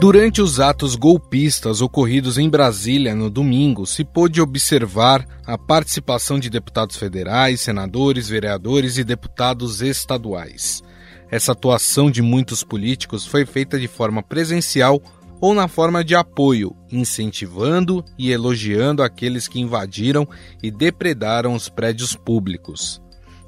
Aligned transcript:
Durante 0.00 0.40
os 0.40 0.58
atos 0.58 0.96
golpistas 0.96 1.82
ocorridos 1.82 2.38
em 2.38 2.48
Brasília 2.48 3.14
no 3.14 3.28
domingo, 3.28 3.84
se 3.84 4.02
pôde 4.02 4.40
observar 4.40 5.26
a 5.44 5.58
participação 5.58 6.38
de 6.38 6.48
deputados 6.48 6.96
federais, 6.96 7.60
senadores, 7.60 8.26
vereadores 8.26 8.96
e 8.96 9.04
deputados 9.04 9.82
estaduais. 9.82 10.82
Essa 11.30 11.52
atuação 11.52 12.10
de 12.10 12.22
muitos 12.22 12.64
políticos 12.64 13.26
foi 13.26 13.44
feita 13.44 13.78
de 13.78 13.86
forma 13.86 14.22
presencial 14.22 15.02
ou 15.38 15.52
na 15.52 15.68
forma 15.68 16.02
de 16.02 16.14
apoio, 16.14 16.74
incentivando 16.90 18.02
e 18.18 18.32
elogiando 18.32 19.02
aqueles 19.02 19.46
que 19.46 19.60
invadiram 19.60 20.26
e 20.62 20.70
depredaram 20.70 21.54
os 21.54 21.68
prédios 21.68 22.16
públicos. 22.16 23.02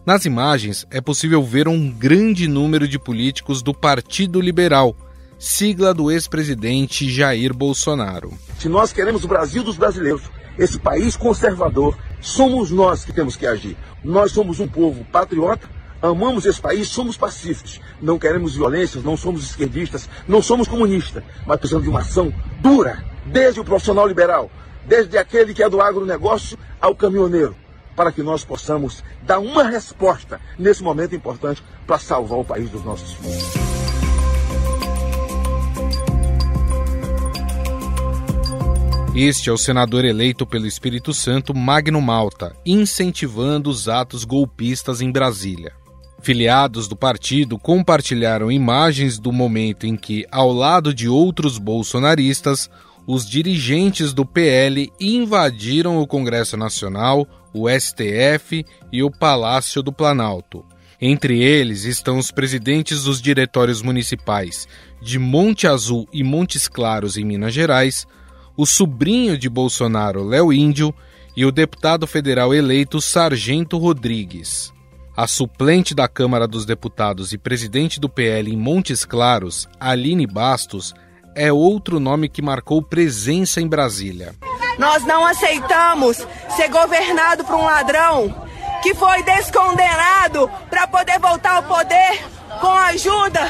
Nas 0.04 0.26
imagens 0.26 0.86
é 0.90 1.00
possível 1.00 1.42
ver 1.42 1.66
um 1.66 1.90
grande 1.90 2.46
número 2.46 2.86
de 2.86 2.98
políticos 2.98 3.62
do 3.62 3.72
Partido 3.72 4.38
Liberal 4.38 4.94
sigla 5.42 5.92
do 5.92 6.08
ex-presidente 6.08 7.10
Jair 7.10 7.52
Bolsonaro. 7.52 8.32
Se 8.60 8.68
nós 8.68 8.92
queremos 8.92 9.24
o 9.24 9.28
Brasil 9.28 9.64
dos 9.64 9.76
brasileiros, 9.76 10.22
esse 10.56 10.78
país 10.78 11.16
conservador, 11.16 11.98
somos 12.20 12.70
nós 12.70 13.04
que 13.04 13.12
temos 13.12 13.34
que 13.34 13.44
agir. 13.44 13.76
Nós 14.04 14.30
somos 14.30 14.60
um 14.60 14.68
povo 14.68 15.04
patriota, 15.06 15.68
amamos 16.00 16.46
esse 16.46 16.60
país, 16.60 16.86
somos 16.86 17.16
pacíficos, 17.16 17.80
não 18.00 18.20
queremos 18.20 18.54
violências, 18.54 19.02
não 19.02 19.16
somos 19.16 19.42
esquerdistas, 19.42 20.08
não 20.28 20.40
somos 20.40 20.68
comunistas, 20.68 21.24
mas 21.44 21.58
precisamos 21.58 21.82
de 21.82 21.90
uma 21.90 22.00
ação 22.02 22.32
dura, 22.60 23.04
desde 23.26 23.58
o 23.58 23.64
profissional 23.64 24.06
liberal, 24.06 24.48
desde 24.86 25.18
aquele 25.18 25.52
que 25.52 25.64
é 25.64 25.68
do 25.68 25.80
agronegócio 25.80 26.56
ao 26.80 26.94
caminhoneiro, 26.94 27.56
para 27.96 28.12
que 28.12 28.22
nós 28.22 28.44
possamos 28.44 29.02
dar 29.24 29.40
uma 29.40 29.64
resposta 29.64 30.40
nesse 30.56 30.84
momento 30.84 31.16
importante 31.16 31.64
para 31.84 31.98
salvar 31.98 32.38
o 32.38 32.44
país 32.44 32.70
dos 32.70 32.84
nossos 32.84 33.14
filhos. 33.14 33.81
Este 39.14 39.50
é 39.50 39.52
o 39.52 39.58
senador 39.58 40.06
eleito 40.06 40.46
pelo 40.46 40.66
Espírito 40.66 41.12
Santo, 41.12 41.54
Magno 41.54 42.00
Malta, 42.00 42.56
incentivando 42.64 43.68
os 43.68 43.86
atos 43.86 44.24
golpistas 44.24 45.02
em 45.02 45.12
Brasília. 45.12 45.74
Filiados 46.22 46.88
do 46.88 46.96
partido 46.96 47.58
compartilharam 47.58 48.50
imagens 48.50 49.18
do 49.18 49.30
momento 49.30 49.86
em 49.86 49.96
que, 49.96 50.24
ao 50.32 50.50
lado 50.50 50.94
de 50.94 51.10
outros 51.10 51.58
bolsonaristas, 51.58 52.70
os 53.06 53.28
dirigentes 53.28 54.14
do 54.14 54.24
PL 54.24 54.90
invadiram 54.98 55.98
o 55.98 56.06
Congresso 56.06 56.56
Nacional, 56.56 57.28
o 57.52 57.68
STF 57.68 58.64
e 58.90 59.02
o 59.02 59.10
Palácio 59.10 59.82
do 59.82 59.92
Planalto. 59.92 60.64
Entre 60.98 61.42
eles 61.42 61.84
estão 61.84 62.16
os 62.16 62.30
presidentes 62.30 63.04
dos 63.04 63.20
diretórios 63.20 63.82
municipais 63.82 64.66
de 65.02 65.18
Monte 65.18 65.66
Azul 65.66 66.08
e 66.10 66.24
Montes 66.24 66.66
Claros, 66.66 67.18
em 67.18 67.24
Minas 67.24 67.52
Gerais, 67.52 68.06
o 68.56 68.66
sobrinho 68.66 69.36
de 69.36 69.48
Bolsonaro, 69.48 70.24
Léo 70.24 70.52
Índio, 70.52 70.94
e 71.36 71.44
o 71.46 71.52
deputado 71.52 72.06
federal 72.06 72.54
eleito 72.54 73.00
Sargento 73.00 73.78
Rodrigues. 73.78 74.72
A 75.16 75.26
suplente 75.26 75.94
da 75.94 76.08
Câmara 76.08 76.46
dos 76.46 76.64
Deputados 76.64 77.32
e 77.32 77.38
presidente 77.38 78.00
do 78.00 78.08
PL 78.08 78.52
em 78.52 78.56
Montes 78.56 79.04
Claros, 79.04 79.68
Aline 79.78 80.26
Bastos, 80.26 80.94
é 81.34 81.52
outro 81.52 81.98
nome 81.98 82.28
que 82.28 82.42
marcou 82.42 82.82
presença 82.82 83.60
em 83.60 83.66
Brasília. 83.66 84.34
Nós 84.78 85.04
não 85.04 85.24
aceitamos 85.26 86.26
ser 86.56 86.68
governado 86.68 87.44
por 87.44 87.56
um 87.56 87.64
ladrão 87.64 88.34
que 88.82 88.94
foi 88.94 89.22
descondenado 89.22 90.50
para 90.68 90.86
poder 90.86 91.18
voltar 91.18 91.56
ao 91.56 91.62
poder 91.62 92.24
com 92.60 92.68
a 92.68 92.86
ajuda 92.86 93.41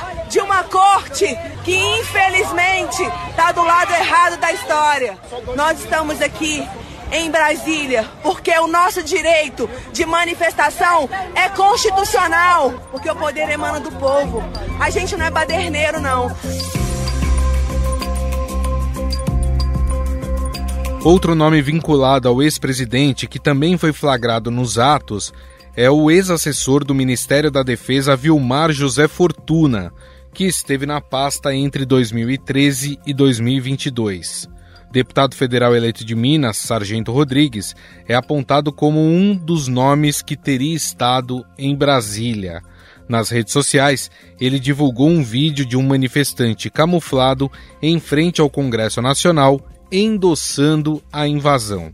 que 1.64 1.76
infelizmente 1.76 3.02
está 3.30 3.52
do 3.52 3.62
lado 3.62 3.92
errado 3.92 4.38
da 4.38 4.52
história. 4.52 5.18
Nós 5.56 5.80
estamos 5.80 6.20
aqui 6.20 6.66
em 7.12 7.30
Brasília, 7.30 8.08
porque 8.22 8.50
o 8.58 8.66
nosso 8.66 9.02
direito 9.02 9.68
de 9.92 10.06
manifestação 10.06 11.08
é 11.34 11.48
constitucional, 11.50 12.72
porque 12.90 13.10
o 13.10 13.16
poder 13.16 13.50
emana 13.50 13.80
do 13.80 13.92
povo. 13.92 14.42
A 14.80 14.88
gente 14.88 15.14
não 15.16 15.26
é 15.26 15.30
baderneiro, 15.30 16.00
não. 16.00 16.34
Outro 21.04 21.34
nome 21.34 21.60
vinculado 21.60 22.28
ao 22.28 22.42
ex-presidente 22.42 23.26
que 23.26 23.38
também 23.38 23.76
foi 23.76 23.92
flagrado 23.92 24.50
nos 24.50 24.78
atos 24.78 25.34
é 25.76 25.90
o 25.90 26.10
ex-assessor 26.10 26.84
do 26.84 26.94
Ministério 26.94 27.50
da 27.50 27.62
Defesa 27.62 28.14
Vilmar 28.14 28.72
José 28.72 29.08
Fortuna, 29.08 29.92
que 30.32 30.44
esteve 30.44 30.86
na 30.86 31.00
pasta 31.00 31.54
entre 31.54 31.84
2013 31.84 32.98
e 33.06 33.12
2022. 33.12 34.48
Deputado 34.90 35.34
federal 35.34 35.74
eleito 35.74 36.04
de 36.04 36.14
Minas, 36.14 36.58
Sargento 36.58 37.12
Rodrigues, 37.12 37.74
é 38.06 38.14
apontado 38.14 38.72
como 38.72 39.00
um 39.00 39.34
dos 39.34 39.66
nomes 39.66 40.20
que 40.20 40.36
teria 40.36 40.74
estado 40.74 41.44
em 41.56 41.74
Brasília. 41.74 42.62
Nas 43.08 43.30
redes 43.30 43.52
sociais, 43.52 44.10
ele 44.40 44.58
divulgou 44.58 45.08
um 45.08 45.22
vídeo 45.22 45.64
de 45.64 45.76
um 45.76 45.82
manifestante 45.82 46.70
camuflado 46.70 47.50
em 47.80 47.98
frente 47.98 48.40
ao 48.40 48.50
Congresso 48.50 49.00
Nacional 49.00 49.60
endossando 49.90 51.02
a 51.12 51.26
invasão. 51.26 51.90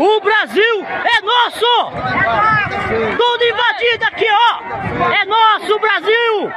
O 0.00 0.20
Brasil 0.20 0.84
é 0.84 1.20
nosso! 1.22 1.66
Tudo 3.16 3.44
invadido 3.44 4.04
aqui, 4.04 4.26
ó! 4.30 5.12
É 5.12 5.24
nosso 5.24 5.76
Brasil! 5.80 6.52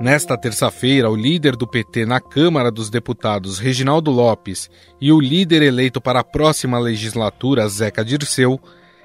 Nesta 0.00 0.38
terça-feira, 0.38 1.10
o 1.10 1.16
líder 1.16 1.56
do 1.56 1.66
PT 1.66 2.06
na 2.06 2.20
Câmara 2.20 2.70
dos 2.70 2.90
Deputados, 2.90 3.58
Reginaldo 3.58 4.12
Lopes, 4.12 4.70
e 5.00 5.10
o 5.10 5.18
líder 5.18 5.62
eleito 5.62 6.00
para 6.00 6.20
a 6.20 6.24
próxima 6.24 6.78
legislatura, 6.78 7.66
Zeca 7.66 8.04
Dirceu, 8.04 8.60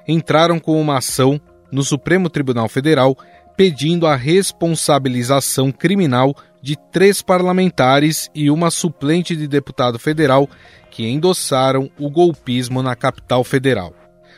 entraram 0.06 0.60
com 0.60 0.80
uma 0.80 0.98
ação 0.98 1.40
no 1.72 1.82
Supremo 1.82 2.30
Tribunal 2.30 2.68
Federal 2.68 3.16
pedindo 3.56 4.06
a 4.06 4.14
responsabilização 4.14 5.72
criminal 5.72 6.36
de 6.62 6.76
três 6.90 7.22
parlamentares 7.22 8.30
e 8.34 8.50
uma 8.50 8.70
suplente 8.70 9.34
de 9.34 9.46
deputado 9.46 9.98
federal 9.98 10.48
que 10.90 11.06
endossaram 11.06 11.90
o 11.98 12.10
golpismo 12.10 12.82
na 12.82 12.94
capital 12.94 13.44
federal. 13.44 13.94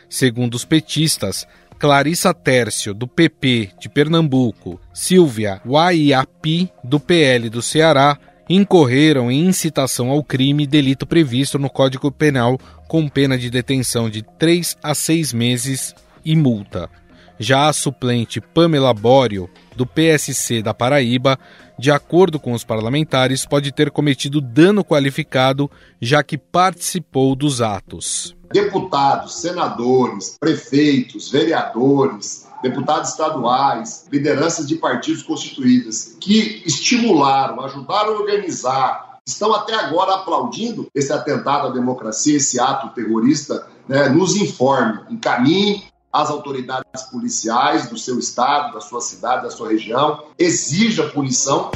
Segundo 0.09 0.53
os 0.53 0.63
petistas, 0.63 1.47
Clarissa 1.79 2.33
Tércio, 2.33 2.93
do 2.93 3.07
PP 3.07 3.71
de 3.79 3.89
Pernambuco, 3.89 4.79
Silvia 4.93 5.59
Waiapi, 5.65 6.71
do 6.83 6.99
PL 6.99 7.49
do 7.49 7.61
Ceará, 7.61 8.17
incorreram 8.47 9.31
em 9.31 9.47
incitação 9.47 10.09
ao 10.09 10.23
crime, 10.23 10.67
delito 10.67 11.05
previsto 11.05 11.57
no 11.57 11.69
Código 11.69 12.11
Penal, 12.11 12.59
com 12.87 13.09
pena 13.09 13.37
de 13.37 13.49
detenção 13.49 14.09
de 14.09 14.21
três 14.21 14.77
a 14.83 14.93
seis 14.93 15.33
meses 15.33 15.95
e 16.23 16.35
multa. 16.35 16.89
Já 17.39 17.67
a 17.67 17.73
suplente 17.73 18.39
Pamela 18.39 18.93
Bório, 18.93 19.49
do 19.75 19.85
PSC 19.85 20.61
da 20.61 20.73
Paraíba, 20.73 21.37
de 21.77 21.91
acordo 21.91 22.39
com 22.39 22.53
os 22.53 22.63
parlamentares, 22.63 23.45
pode 23.45 23.71
ter 23.71 23.89
cometido 23.89 24.39
dano 24.39 24.83
qualificado, 24.83 25.69
já 25.99 26.23
que 26.23 26.37
participou 26.37 27.35
dos 27.35 27.61
atos. 27.61 28.35
Deputados, 28.51 29.41
senadores, 29.41 30.37
prefeitos, 30.39 31.31
vereadores, 31.31 32.47
deputados 32.61 33.09
estaduais, 33.09 34.07
lideranças 34.11 34.67
de 34.67 34.75
partidos 34.75 35.23
constituídas, 35.23 36.15
que 36.21 36.61
estimularam, 36.65 37.61
ajudaram 37.61 38.13
a 38.13 38.19
organizar, 38.19 39.19
estão 39.25 39.53
até 39.53 39.73
agora 39.73 40.15
aplaudindo 40.15 40.87
esse 40.93 41.11
atentado 41.11 41.67
à 41.67 41.71
democracia, 41.71 42.37
esse 42.37 42.59
ato 42.59 42.93
terrorista, 42.93 43.67
né, 43.87 44.07
nos 44.09 44.35
informe, 44.35 44.99
encaminhe 45.09 45.83
às 46.13 46.29
autoridades 46.29 47.01
policiais 47.11 47.89
do 47.89 47.97
seu 47.97 48.19
estado, 48.19 48.73
da 48.73 48.79
sua 48.79 49.01
cidade, 49.01 49.41
da 49.41 49.49
sua 49.49 49.69
região, 49.69 50.25
exija 50.37 51.09
punição. 51.09 51.71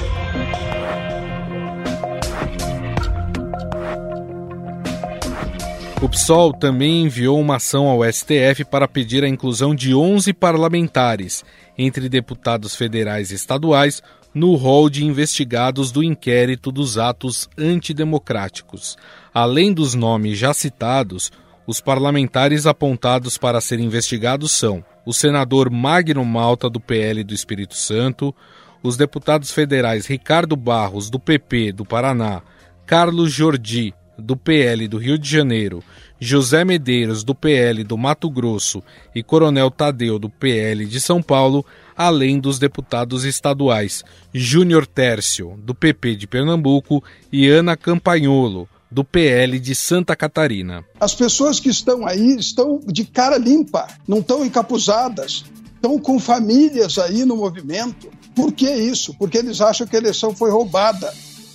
O 5.99 6.07
PSOL 6.07 6.53
também 6.53 7.05
enviou 7.05 7.39
uma 7.39 7.55
ação 7.55 7.87
ao 7.87 8.03
STF 8.03 8.63
para 8.69 8.87
pedir 8.87 9.23
a 9.23 9.27
inclusão 9.27 9.73
de 9.73 9.95
11 9.95 10.31
parlamentares, 10.33 11.43
entre 11.75 12.07
deputados 12.07 12.75
federais 12.75 13.31
e 13.31 13.35
estaduais, 13.35 14.03
no 14.31 14.53
rol 14.53 14.87
de 14.87 15.03
investigados 15.03 15.91
do 15.91 16.03
inquérito 16.03 16.71
dos 16.71 16.99
atos 16.99 17.49
antidemocráticos. 17.57 18.95
Além 19.33 19.73
dos 19.73 19.95
nomes 19.95 20.37
já 20.37 20.53
citados, 20.53 21.31
os 21.67 21.81
parlamentares 21.81 22.65
apontados 22.65 23.37
para 23.37 23.59
serem 23.59 23.85
investigados 23.85 24.53
são 24.53 24.83
o 25.05 25.13
senador 25.13 25.69
Magno 25.69 26.23
Malta, 26.23 26.69
do 26.69 26.79
PL 26.79 27.23
do 27.25 27.33
Espírito 27.33 27.75
Santo, 27.75 28.33
os 28.81 28.95
deputados 28.95 29.51
federais 29.51 30.07
Ricardo 30.07 30.55
Barros, 30.55 31.09
do 31.09 31.19
PP 31.19 31.73
do 31.73 31.85
Paraná, 31.85 32.41
Carlos 32.85 33.33
Jordi, 33.33 33.93
do 34.17 34.37
PL 34.37 34.87
do 34.87 34.97
Rio 34.97 35.17
de 35.17 35.29
Janeiro, 35.29 35.83
José 36.19 36.63
Medeiros, 36.63 37.23
do 37.23 37.35
PL 37.35 37.83
do 37.83 37.97
Mato 37.97 38.29
Grosso, 38.29 38.81
e 39.13 39.21
Coronel 39.21 39.69
Tadeu, 39.69 40.17
do 40.17 40.29
PL 40.29 40.85
de 40.85 40.99
São 40.99 41.21
Paulo, 41.21 41.65
além 41.95 42.39
dos 42.39 42.57
deputados 42.57 43.25
estaduais 43.25 44.03
Júnior 44.33 44.87
Tércio, 44.87 45.59
do 45.63 45.75
PP 45.75 46.15
de 46.15 46.27
Pernambuco, 46.27 47.03
e 47.31 47.47
Ana 47.47 47.75
Campagnolo, 47.75 48.67
do 48.89 49.03
PL 49.03 49.59
de 49.59 49.75
Santa 49.75 50.15
Catarina. 50.15 50.83
As 50.99 51.13
pessoas 51.13 51.59
que 51.59 51.69
estão 51.69 52.05
aí 52.05 52.35
estão 52.37 52.79
de 52.85 53.05
cara 53.05 53.37
limpa, 53.37 53.87
não 54.07 54.19
estão 54.19 54.45
encapuzadas, 54.45 55.45
estão 55.75 55.99
com 55.99 56.19
famílias 56.19 56.97
aí 56.97 57.25
no 57.25 57.35
movimento. 57.35 58.09
Por 58.35 58.51
que 58.51 58.69
isso? 58.69 59.13
Porque 59.17 59.37
eles 59.37 59.61
acham 59.61 59.87
que 59.87 59.95
a 59.95 59.99
eleição 59.99 60.35
foi 60.35 60.51
roubada. 60.51 61.13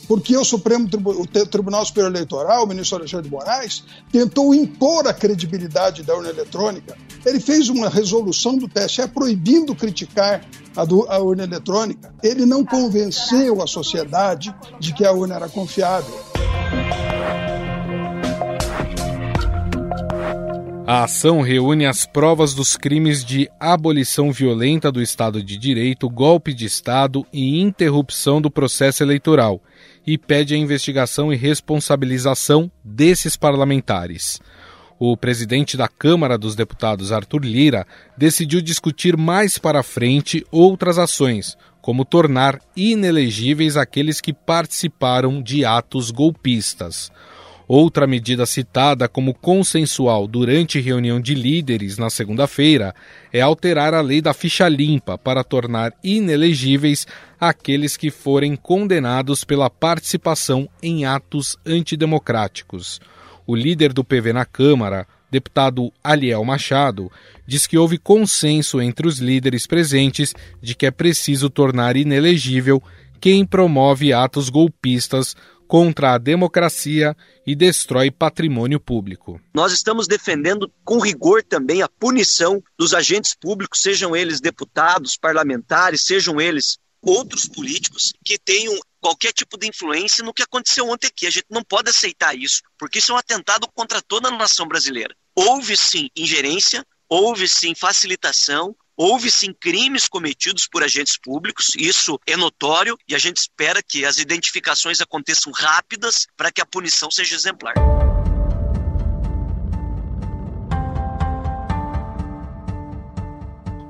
Porque 0.08 0.36
o 0.36 0.44
Supremo 0.44 0.88
o 1.06 1.26
Tribunal 1.46 1.86
Superior 1.86 2.10
Eleitoral, 2.10 2.64
o 2.64 2.66
ministro 2.66 2.98
Alexandre 2.98 3.30
de 3.30 3.34
Moraes, 3.34 3.84
tentou 4.10 4.52
impor 4.54 5.06
a 5.06 5.14
credibilidade 5.14 6.02
da 6.02 6.14
urna 6.14 6.28
eletrônica. 6.28 6.98
Ele 7.24 7.40
fez 7.40 7.68
uma 7.68 7.88
resolução 7.88 8.56
do 8.56 8.68
TSE 8.68 9.06
proibindo 9.08 9.74
criticar 9.74 10.44
a, 10.76 10.84
do, 10.84 11.08
a 11.08 11.18
urna 11.18 11.44
eletrônica. 11.44 12.12
Ele 12.22 12.44
não 12.44 12.64
convenceu 12.64 13.62
a 13.62 13.66
sociedade 13.66 14.54
de 14.78 14.92
que 14.92 15.04
a 15.04 15.12
urna 15.12 15.36
era 15.36 15.48
confiável. 15.48 16.14
A 20.84 21.04
ação 21.04 21.40
reúne 21.40 21.86
as 21.86 22.04
provas 22.06 22.54
dos 22.54 22.76
crimes 22.76 23.24
de 23.24 23.48
abolição 23.60 24.32
violenta 24.32 24.90
do 24.90 25.00
Estado 25.00 25.40
de 25.40 25.56
Direito, 25.56 26.10
golpe 26.10 26.52
de 26.52 26.64
Estado 26.64 27.24
e 27.32 27.60
interrupção 27.60 28.40
do 28.40 28.50
processo 28.50 29.00
eleitoral 29.00 29.62
e 30.04 30.18
pede 30.18 30.54
a 30.54 30.58
investigação 30.58 31.32
e 31.32 31.36
responsabilização 31.36 32.68
desses 32.82 33.36
parlamentares. 33.36 34.40
O 34.98 35.16
presidente 35.16 35.76
da 35.76 35.86
Câmara 35.86 36.36
dos 36.36 36.56
Deputados, 36.56 37.12
Arthur 37.12 37.44
Lira, 37.44 37.86
decidiu 38.18 38.60
discutir 38.60 39.16
mais 39.16 39.58
para 39.58 39.84
frente 39.84 40.44
outras 40.50 40.98
ações, 40.98 41.56
como 41.80 42.04
tornar 42.04 42.60
inelegíveis 42.76 43.76
aqueles 43.76 44.20
que 44.20 44.32
participaram 44.32 45.40
de 45.40 45.64
atos 45.64 46.10
golpistas. 46.10 47.10
Outra 47.74 48.06
medida 48.06 48.44
citada 48.44 49.08
como 49.08 49.32
consensual 49.32 50.26
durante 50.26 50.78
reunião 50.78 51.18
de 51.18 51.34
líderes 51.34 51.96
na 51.96 52.10
segunda-feira 52.10 52.94
é 53.32 53.40
alterar 53.40 53.94
a 53.94 54.02
lei 54.02 54.20
da 54.20 54.34
ficha 54.34 54.68
limpa 54.68 55.16
para 55.16 55.42
tornar 55.42 55.94
inelegíveis 56.04 57.06
aqueles 57.40 57.96
que 57.96 58.10
forem 58.10 58.56
condenados 58.56 59.42
pela 59.42 59.70
participação 59.70 60.68
em 60.82 61.06
atos 61.06 61.56
antidemocráticos. 61.64 63.00
O 63.46 63.56
líder 63.56 63.94
do 63.94 64.04
PV 64.04 64.34
na 64.34 64.44
Câmara, 64.44 65.08
deputado 65.30 65.90
Aliel 66.04 66.44
Machado, 66.44 67.10
diz 67.46 67.66
que 67.66 67.78
houve 67.78 67.96
consenso 67.96 68.82
entre 68.82 69.08
os 69.08 69.18
líderes 69.18 69.66
presentes 69.66 70.34
de 70.60 70.74
que 70.74 70.84
é 70.84 70.90
preciso 70.90 71.48
tornar 71.48 71.96
inelegível 71.96 72.82
quem 73.18 73.46
promove 73.46 74.12
atos 74.12 74.50
golpistas 74.50 75.34
contra 75.72 76.12
a 76.12 76.18
democracia 76.18 77.16
e 77.46 77.56
destrói 77.56 78.10
patrimônio 78.10 78.78
público. 78.78 79.40
Nós 79.54 79.72
estamos 79.72 80.06
defendendo 80.06 80.70
com 80.84 80.98
rigor 80.98 81.42
também 81.42 81.80
a 81.80 81.88
punição 81.88 82.62
dos 82.78 82.92
agentes 82.92 83.34
públicos, 83.34 83.80
sejam 83.80 84.14
eles 84.14 84.38
deputados, 84.38 85.16
parlamentares, 85.16 86.04
sejam 86.04 86.38
eles 86.38 86.76
outros 87.00 87.48
políticos 87.48 88.12
que 88.22 88.38
tenham 88.38 88.78
qualquer 89.00 89.32
tipo 89.32 89.56
de 89.56 89.66
influência 89.66 90.22
no 90.22 90.34
que 90.34 90.42
aconteceu 90.42 90.86
ontem 90.86 91.06
aqui. 91.06 91.26
A 91.26 91.30
gente 91.30 91.46
não 91.48 91.64
pode 91.64 91.88
aceitar 91.88 92.36
isso, 92.36 92.60
porque 92.78 92.98
isso 92.98 93.12
é 93.12 93.14
um 93.14 93.18
atentado 93.18 93.66
contra 93.74 94.02
toda 94.02 94.28
a 94.28 94.36
nação 94.36 94.68
brasileira. 94.68 95.16
Houve 95.34 95.74
sim 95.74 96.10
ingerência, 96.14 96.84
houve 97.08 97.48
sim 97.48 97.74
facilitação, 97.74 98.76
Houve 99.04 99.32
sim 99.32 99.52
crimes 99.52 100.06
cometidos 100.06 100.68
por 100.68 100.80
agentes 100.84 101.18
públicos, 101.18 101.72
isso 101.76 102.20
é 102.24 102.36
notório 102.36 102.96
e 103.08 103.16
a 103.16 103.18
gente 103.18 103.38
espera 103.38 103.82
que 103.82 104.04
as 104.04 104.18
identificações 104.18 105.00
aconteçam 105.00 105.52
rápidas 105.52 106.28
para 106.36 106.52
que 106.52 106.60
a 106.60 106.64
punição 106.64 107.10
seja 107.10 107.34
exemplar. 107.34 107.74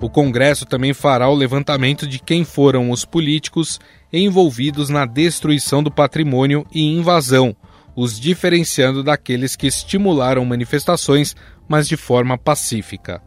O 0.00 0.08
Congresso 0.08 0.64
também 0.64 0.94
fará 0.94 1.28
o 1.28 1.34
levantamento 1.34 2.06
de 2.06 2.18
quem 2.18 2.42
foram 2.42 2.90
os 2.90 3.04
políticos 3.04 3.78
envolvidos 4.10 4.88
na 4.88 5.04
destruição 5.04 5.82
do 5.82 5.90
patrimônio 5.90 6.66
e 6.72 6.80
invasão, 6.84 7.54
os 7.94 8.18
diferenciando 8.18 9.02
daqueles 9.02 9.56
que 9.56 9.66
estimularam 9.66 10.42
manifestações, 10.46 11.36
mas 11.68 11.86
de 11.86 11.98
forma 11.98 12.38
pacífica. 12.38 13.22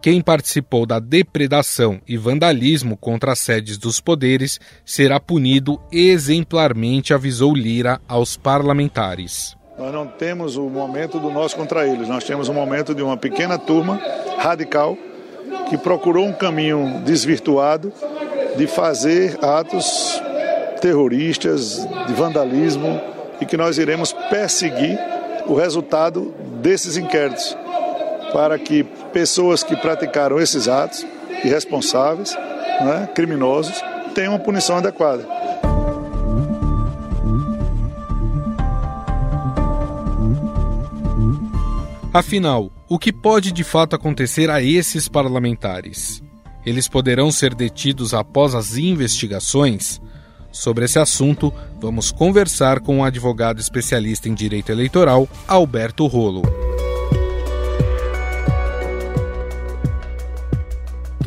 Quem 0.00 0.20
participou 0.20 0.86
da 0.86 1.00
depredação 1.00 2.00
e 2.06 2.16
vandalismo 2.16 2.96
contra 2.96 3.32
as 3.32 3.40
sedes 3.40 3.76
dos 3.76 4.00
poderes 4.00 4.60
será 4.84 5.18
punido 5.18 5.80
exemplarmente, 5.90 7.12
avisou 7.12 7.52
Lira 7.52 8.00
aos 8.06 8.36
parlamentares. 8.36 9.56
Nós 9.76 9.92
não 9.92 10.06
temos 10.06 10.56
o 10.56 10.68
momento 10.68 11.18
do 11.18 11.30
nós 11.30 11.52
contra 11.52 11.86
eles, 11.86 12.08
nós 12.08 12.22
temos 12.22 12.48
o 12.48 12.54
momento 12.54 12.94
de 12.94 13.02
uma 13.02 13.16
pequena 13.16 13.58
turma 13.58 14.00
radical 14.38 14.96
que 15.68 15.76
procurou 15.76 16.26
um 16.26 16.32
caminho 16.32 17.02
desvirtuado 17.04 17.92
de 18.56 18.66
fazer 18.66 19.36
atos 19.44 20.22
terroristas, 20.80 21.86
de 22.06 22.12
vandalismo 22.12 23.00
e 23.40 23.46
que 23.46 23.56
nós 23.56 23.78
iremos 23.78 24.12
perseguir 24.12 24.98
o 25.46 25.54
resultado 25.54 26.34
desses 26.62 26.96
inquéritos 26.96 27.56
para 28.32 28.58
que 28.58 28.84
pessoas 29.08 29.62
que 29.62 29.76
praticaram 29.76 30.38
esses 30.40 30.68
atos 30.68 31.06
irresponsáveis, 31.44 32.34
né, 32.80 33.08
criminosos, 33.14 33.82
tenham 34.14 34.32
uma 34.32 34.38
punição 34.38 34.76
adequada. 34.76 35.26
Afinal, 42.12 42.70
o 42.88 42.98
que 42.98 43.12
pode 43.12 43.52
de 43.52 43.62
fato 43.62 43.94
acontecer 43.94 44.50
a 44.50 44.62
esses 44.62 45.08
parlamentares? 45.08 46.22
Eles 46.64 46.88
poderão 46.88 47.30
ser 47.30 47.54
detidos 47.54 48.12
após 48.12 48.54
as 48.54 48.76
investigações? 48.76 50.00
Sobre 50.50 50.86
esse 50.86 50.98
assunto, 50.98 51.52
vamos 51.80 52.10
conversar 52.10 52.80
com 52.80 53.00
o 53.00 53.04
advogado 53.04 53.60
especialista 53.60 54.28
em 54.28 54.34
direito 54.34 54.72
eleitoral, 54.72 55.28
Alberto 55.46 56.06
Rolo. 56.06 56.67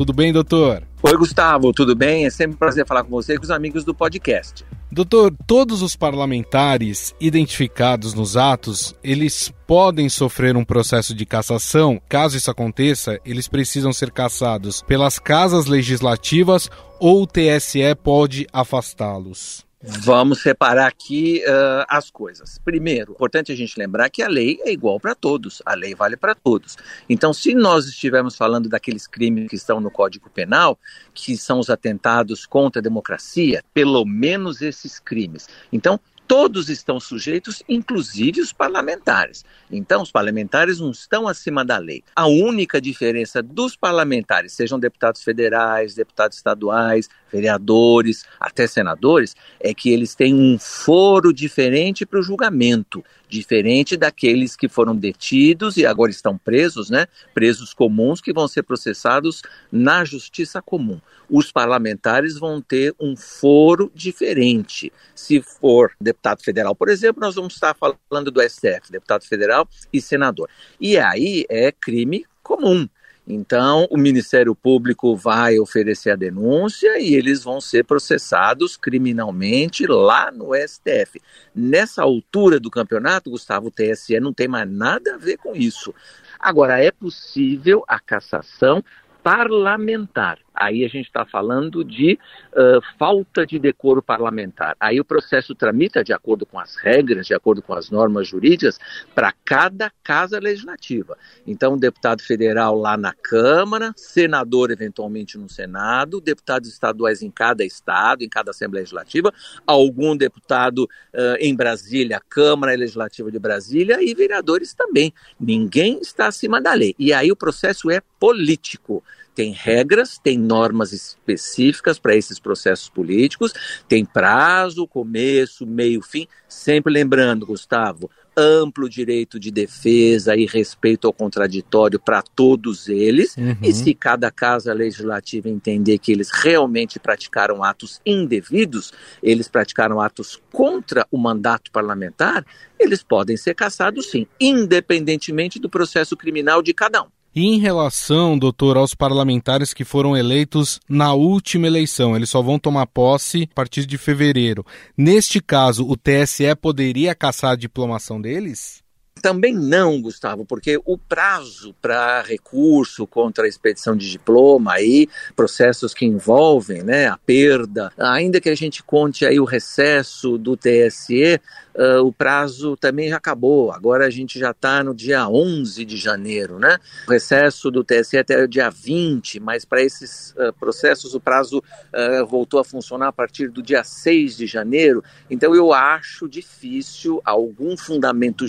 Tudo 0.02 0.12
bem, 0.12 0.32
doutor? 0.32 0.82
Oi, 1.00 1.16
Gustavo, 1.16 1.72
tudo 1.72 1.94
bem? 1.94 2.26
É 2.26 2.30
sempre 2.30 2.56
um 2.56 2.58
prazer 2.58 2.84
falar 2.84 3.04
com 3.04 3.10
você 3.10 3.34
e 3.34 3.36
com 3.36 3.44
os 3.44 3.52
amigos 3.52 3.84
do 3.84 3.94
podcast. 3.94 4.64
Doutor, 4.90 5.32
todos 5.46 5.80
os 5.80 5.94
parlamentares 5.94 7.14
identificados 7.20 8.12
nos 8.12 8.36
atos, 8.36 8.96
eles 9.04 9.52
podem 9.64 10.08
sofrer 10.08 10.56
um 10.56 10.64
processo 10.64 11.14
de 11.14 11.24
cassação. 11.24 12.02
Caso 12.08 12.36
isso 12.36 12.50
aconteça, 12.50 13.20
eles 13.24 13.46
precisam 13.46 13.92
ser 13.92 14.10
cassados 14.10 14.82
pelas 14.82 15.20
casas 15.20 15.66
legislativas 15.66 16.68
ou 16.98 17.22
o 17.22 17.26
TSE 17.28 17.94
pode 18.02 18.44
afastá-los. 18.52 19.64
Vamos 19.84 20.42
separar 20.42 20.86
aqui 20.86 21.42
uh, 21.44 21.84
as 21.88 22.08
coisas. 22.08 22.56
Primeiro, 22.64 23.12
importante 23.12 23.50
a 23.50 23.56
gente 23.56 23.76
lembrar 23.76 24.08
que 24.10 24.22
a 24.22 24.28
lei 24.28 24.60
é 24.64 24.70
igual 24.70 25.00
para 25.00 25.12
todos, 25.12 25.60
a 25.66 25.74
lei 25.74 25.92
vale 25.92 26.16
para 26.16 26.36
todos. 26.36 26.76
Então, 27.08 27.32
se 27.32 27.52
nós 27.52 27.86
estivermos 27.86 28.36
falando 28.36 28.68
daqueles 28.68 29.08
crimes 29.08 29.50
que 29.50 29.56
estão 29.56 29.80
no 29.80 29.90
Código 29.90 30.30
Penal, 30.30 30.78
que 31.12 31.36
são 31.36 31.58
os 31.58 31.68
atentados 31.68 32.46
contra 32.46 32.78
a 32.78 32.82
democracia, 32.82 33.64
pelo 33.74 34.04
menos 34.04 34.62
esses 34.62 35.00
crimes. 35.00 35.48
Então, 35.72 35.98
todos 36.32 36.70
estão 36.70 36.98
sujeitos, 36.98 37.62
inclusive 37.68 38.40
os 38.40 38.54
parlamentares. 38.54 39.44
Então, 39.70 40.00
os 40.00 40.10
parlamentares 40.10 40.80
não 40.80 40.90
estão 40.90 41.28
acima 41.28 41.62
da 41.62 41.76
lei. 41.76 42.02
A 42.16 42.26
única 42.26 42.80
diferença 42.80 43.42
dos 43.42 43.76
parlamentares, 43.76 44.54
sejam 44.54 44.80
deputados 44.80 45.22
federais, 45.22 45.94
deputados 45.94 46.38
estaduais, 46.38 47.06
vereadores, 47.30 48.24
até 48.40 48.66
senadores, 48.66 49.36
é 49.60 49.74
que 49.74 49.90
eles 49.90 50.14
têm 50.14 50.34
um 50.34 50.58
foro 50.58 51.34
diferente 51.34 52.06
para 52.06 52.18
o 52.18 52.22
julgamento, 52.22 53.04
diferente 53.32 53.96
daqueles 53.96 54.54
que 54.54 54.68
foram 54.68 54.94
detidos 54.94 55.78
e 55.78 55.86
agora 55.86 56.10
estão 56.10 56.36
presos, 56.36 56.90
né? 56.90 57.06
Presos 57.32 57.72
comuns 57.72 58.20
que 58.20 58.32
vão 58.32 58.46
ser 58.46 58.62
processados 58.62 59.40
na 59.70 60.04
justiça 60.04 60.60
comum. 60.60 61.00
Os 61.30 61.50
parlamentares 61.50 62.38
vão 62.38 62.60
ter 62.60 62.94
um 63.00 63.16
foro 63.16 63.90
diferente. 63.94 64.92
Se 65.14 65.40
for 65.40 65.92
deputado 65.98 66.42
federal, 66.42 66.76
por 66.76 66.90
exemplo, 66.90 67.22
nós 67.22 67.34
vamos 67.34 67.54
estar 67.54 67.74
falando 67.74 68.30
do 68.30 68.42
STF, 68.42 68.90
deputado 68.90 69.24
federal 69.24 69.66
e 69.90 70.00
senador. 70.00 70.50
E 70.78 70.98
aí 70.98 71.46
é 71.48 71.72
crime 71.72 72.26
comum. 72.42 72.86
Então, 73.26 73.86
o 73.88 73.96
Ministério 73.96 74.54
Público 74.54 75.14
vai 75.14 75.58
oferecer 75.58 76.10
a 76.10 76.16
denúncia 76.16 76.98
e 76.98 77.14
eles 77.14 77.44
vão 77.44 77.60
ser 77.60 77.84
processados 77.84 78.76
criminalmente 78.76 79.86
lá 79.86 80.30
no 80.32 80.54
STF. 80.54 81.20
Nessa 81.54 82.02
altura 82.02 82.58
do 82.58 82.70
campeonato, 82.70 83.30
Gustavo, 83.30 83.68
o 83.68 83.70
TSE 83.70 84.18
não 84.18 84.32
tem 84.32 84.48
mais 84.48 84.68
nada 84.68 85.14
a 85.14 85.18
ver 85.18 85.36
com 85.36 85.54
isso. 85.54 85.94
Agora, 86.38 86.82
é 86.82 86.90
possível 86.90 87.84
a 87.86 88.00
cassação 88.00 88.82
parlamentar. 89.22 90.38
Aí 90.54 90.84
a 90.84 90.88
gente 90.88 91.06
está 91.06 91.24
falando 91.24 91.84
de 91.84 92.18
uh, 92.52 92.80
falta 92.98 93.46
de 93.46 93.58
decoro 93.58 94.02
parlamentar. 94.02 94.76
Aí 94.78 95.00
o 95.00 95.04
processo 95.04 95.54
tramita 95.54 96.04
de 96.04 96.12
acordo 96.12 96.44
com 96.44 96.58
as 96.58 96.76
regras, 96.76 97.26
de 97.26 97.34
acordo 97.34 97.62
com 97.62 97.74
as 97.74 97.90
normas 97.90 98.28
jurídicas, 98.28 98.78
para 99.14 99.32
cada 99.44 99.90
casa 100.02 100.38
legislativa. 100.38 101.16
Então, 101.46 101.78
deputado 101.78 102.22
federal 102.22 102.76
lá 102.76 102.96
na 102.96 103.12
Câmara, 103.12 103.92
senador 103.96 104.70
eventualmente 104.70 105.38
no 105.38 105.48
Senado, 105.48 106.20
deputados 106.20 106.68
estaduais 106.68 107.22
em 107.22 107.30
cada 107.30 107.64
estado, 107.64 108.22
em 108.22 108.28
cada 108.28 108.50
Assembleia 108.50 108.82
Legislativa, 108.82 109.32
algum 109.66 110.16
deputado 110.16 110.84
uh, 110.84 111.36
em 111.38 111.54
Brasília, 111.54 112.20
Câmara 112.28 112.74
Legislativa 112.74 113.30
de 113.30 113.38
Brasília 113.38 113.98
e 114.02 114.14
vereadores 114.14 114.74
também. 114.74 115.12
Ninguém 115.38 115.98
está 116.00 116.26
acima 116.26 116.60
da 116.60 116.74
lei. 116.74 116.94
E 116.98 117.12
aí 117.12 117.30
o 117.30 117.36
processo 117.36 117.90
é 117.90 118.00
político 118.18 119.02
tem 119.34 119.52
regras, 119.52 120.18
tem 120.18 120.38
normas 120.38 120.92
específicas 120.92 121.98
para 121.98 122.14
esses 122.14 122.38
processos 122.38 122.88
políticos, 122.88 123.52
tem 123.88 124.04
prazo, 124.04 124.86
começo, 124.86 125.66
meio, 125.66 126.02
fim. 126.02 126.26
Sempre 126.48 126.92
lembrando, 126.92 127.46
Gustavo, 127.46 128.10
amplo 128.36 128.88
direito 128.88 129.38
de 129.38 129.50
defesa 129.50 130.36
e 130.36 130.46
respeito 130.46 131.06
ao 131.06 131.12
contraditório 131.12 131.98
para 131.98 132.22
todos 132.22 132.88
eles. 132.88 133.36
Uhum. 133.36 133.56
E 133.62 133.72
se 133.72 133.94
cada 133.94 134.30
casa 134.30 134.72
legislativa 134.72 135.48
entender 135.48 135.98
que 135.98 136.12
eles 136.12 136.30
realmente 136.30 136.98
praticaram 136.98 137.62
atos 137.62 138.00
indevidos, 138.04 138.92
eles 139.22 139.48
praticaram 139.48 140.00
atos 140.00 140.40
contra 140.50 141.06
o 141.10 141.18
mandato 141.18 141.70
parlamentar, 141.70 142.44
eles 142.78 143.02
podem 143.02 143.36
ser 143.36 143.54
cassados 143.54 144.10
sim, 144.10 144.26
independentemente 144.40 145.58
do 145.58 145.68
processo 145.68 146.16
criminal 146.16 146.62
de 146.62 146.74
cada 146.74 147.02
um. 147.02 147.08
E 147.34 147.46
em 147.46 147.58
relação, 147.58 148.38
doutor, 148.38 148.76
aos 148.76 148.94
parlamentares 148.94 149.72
que 149.72 149.84
foram 149.84 150.14
eleitos 150.14 150.78
na 150.86 151.14
última 151.14 151.66
eleição, 151.66 152.14
eles 152.14 152.28
só 152.28 152.42
vão 152.42 152.58
tomar 152.58 152.86
posse 152.86 153.48
a 153.50 153.54
partir 153.54 153.86
de 153.86 153.96
fevereiro. 153.96 154.66
Neste 154.96 155.40
caso, 155.40 155.88
o 155.88 155.96
TSE 155.96 156.54
poderia 156.60 157.14
caçar 157.14 157.52
a 157.52 157.56
diplomação 157.56 158.20
deles? 158.20 158.81
Também 159.22 159.54
não, 159.54 160.02
Gustavo, 160.02 160.44
porque 160.44 160.80
o 160.84 160.98
prazo 160.98 161.72
para 161.80 162.22
recurso 162.22 163.06
contra 163.06 163.44
a 163.44 163.48
expedição 163.48 163.96
de 163.96 164.10
diploma 164.10 164.72
aí, 164.72 165.08
processos 165.36 165.94
que 165.94 166.04
envolvem 166.04 166.82
né, 166.82 167.06
a 167.06 167.16
perda, 167.16 167.92
ainda 167.96 168.40
que 168.40 168.50
a 168.50 168.54
gente 168.56 168.82
conte 168.82 169.24
aí 169.24 169.38
o 169.38 169.44
recesso 169.44 170.36
do 170.36 170.56
TSE, 170.56 171.40
uh, 171.74 172.04
o 172.04 172.12
prazo 172.12 172.76
também 172.76 173.08
já 173.08 173.16
acabou. 173.16 173.72
Agora 173.72 174.06
a 174.06 174.10
gente 174.10 174.38
já 174.38 174.50
está 174.50 174.82
no 174.82 174.94
dia 174.94 175.28
11 175.28 175.84
de 175.84 175.96
janeiro, 175.96 176.58
né? 176.58 176.78
O 177.06 177.12
recesso 177.12 177.70
do 177.70 177.84
TSE 177.84 178.18
até 178.18 178.42
o 178.42 178.48
dia 178.48 178.70
20, 178.70 179.40
mas 179.40 179.64
para 179.64 179.82
esses 179.82 180.34
uh, 180.36 180.52
processos 180.58 181.14
o 181.14 181.20
prazo 181.20 181.58
uh, 181.58 182.26
voltou 182.26 182.60
a 182.60 182.64
funcionar 182.64 183.08
a 183.08 183.12
partir 183.12 183.48
do 183.48 183.62
dia 183.62 183.84
6 183.84 184.36
de 184.36 184.46
janeiro. 184.46 185.02
Então 185.30 185.54
eu 185.54 185.72
acho 185.72 186.28
difícil 186.28 187.20
algum 187.24 187.76
fundamento 187.76 188.46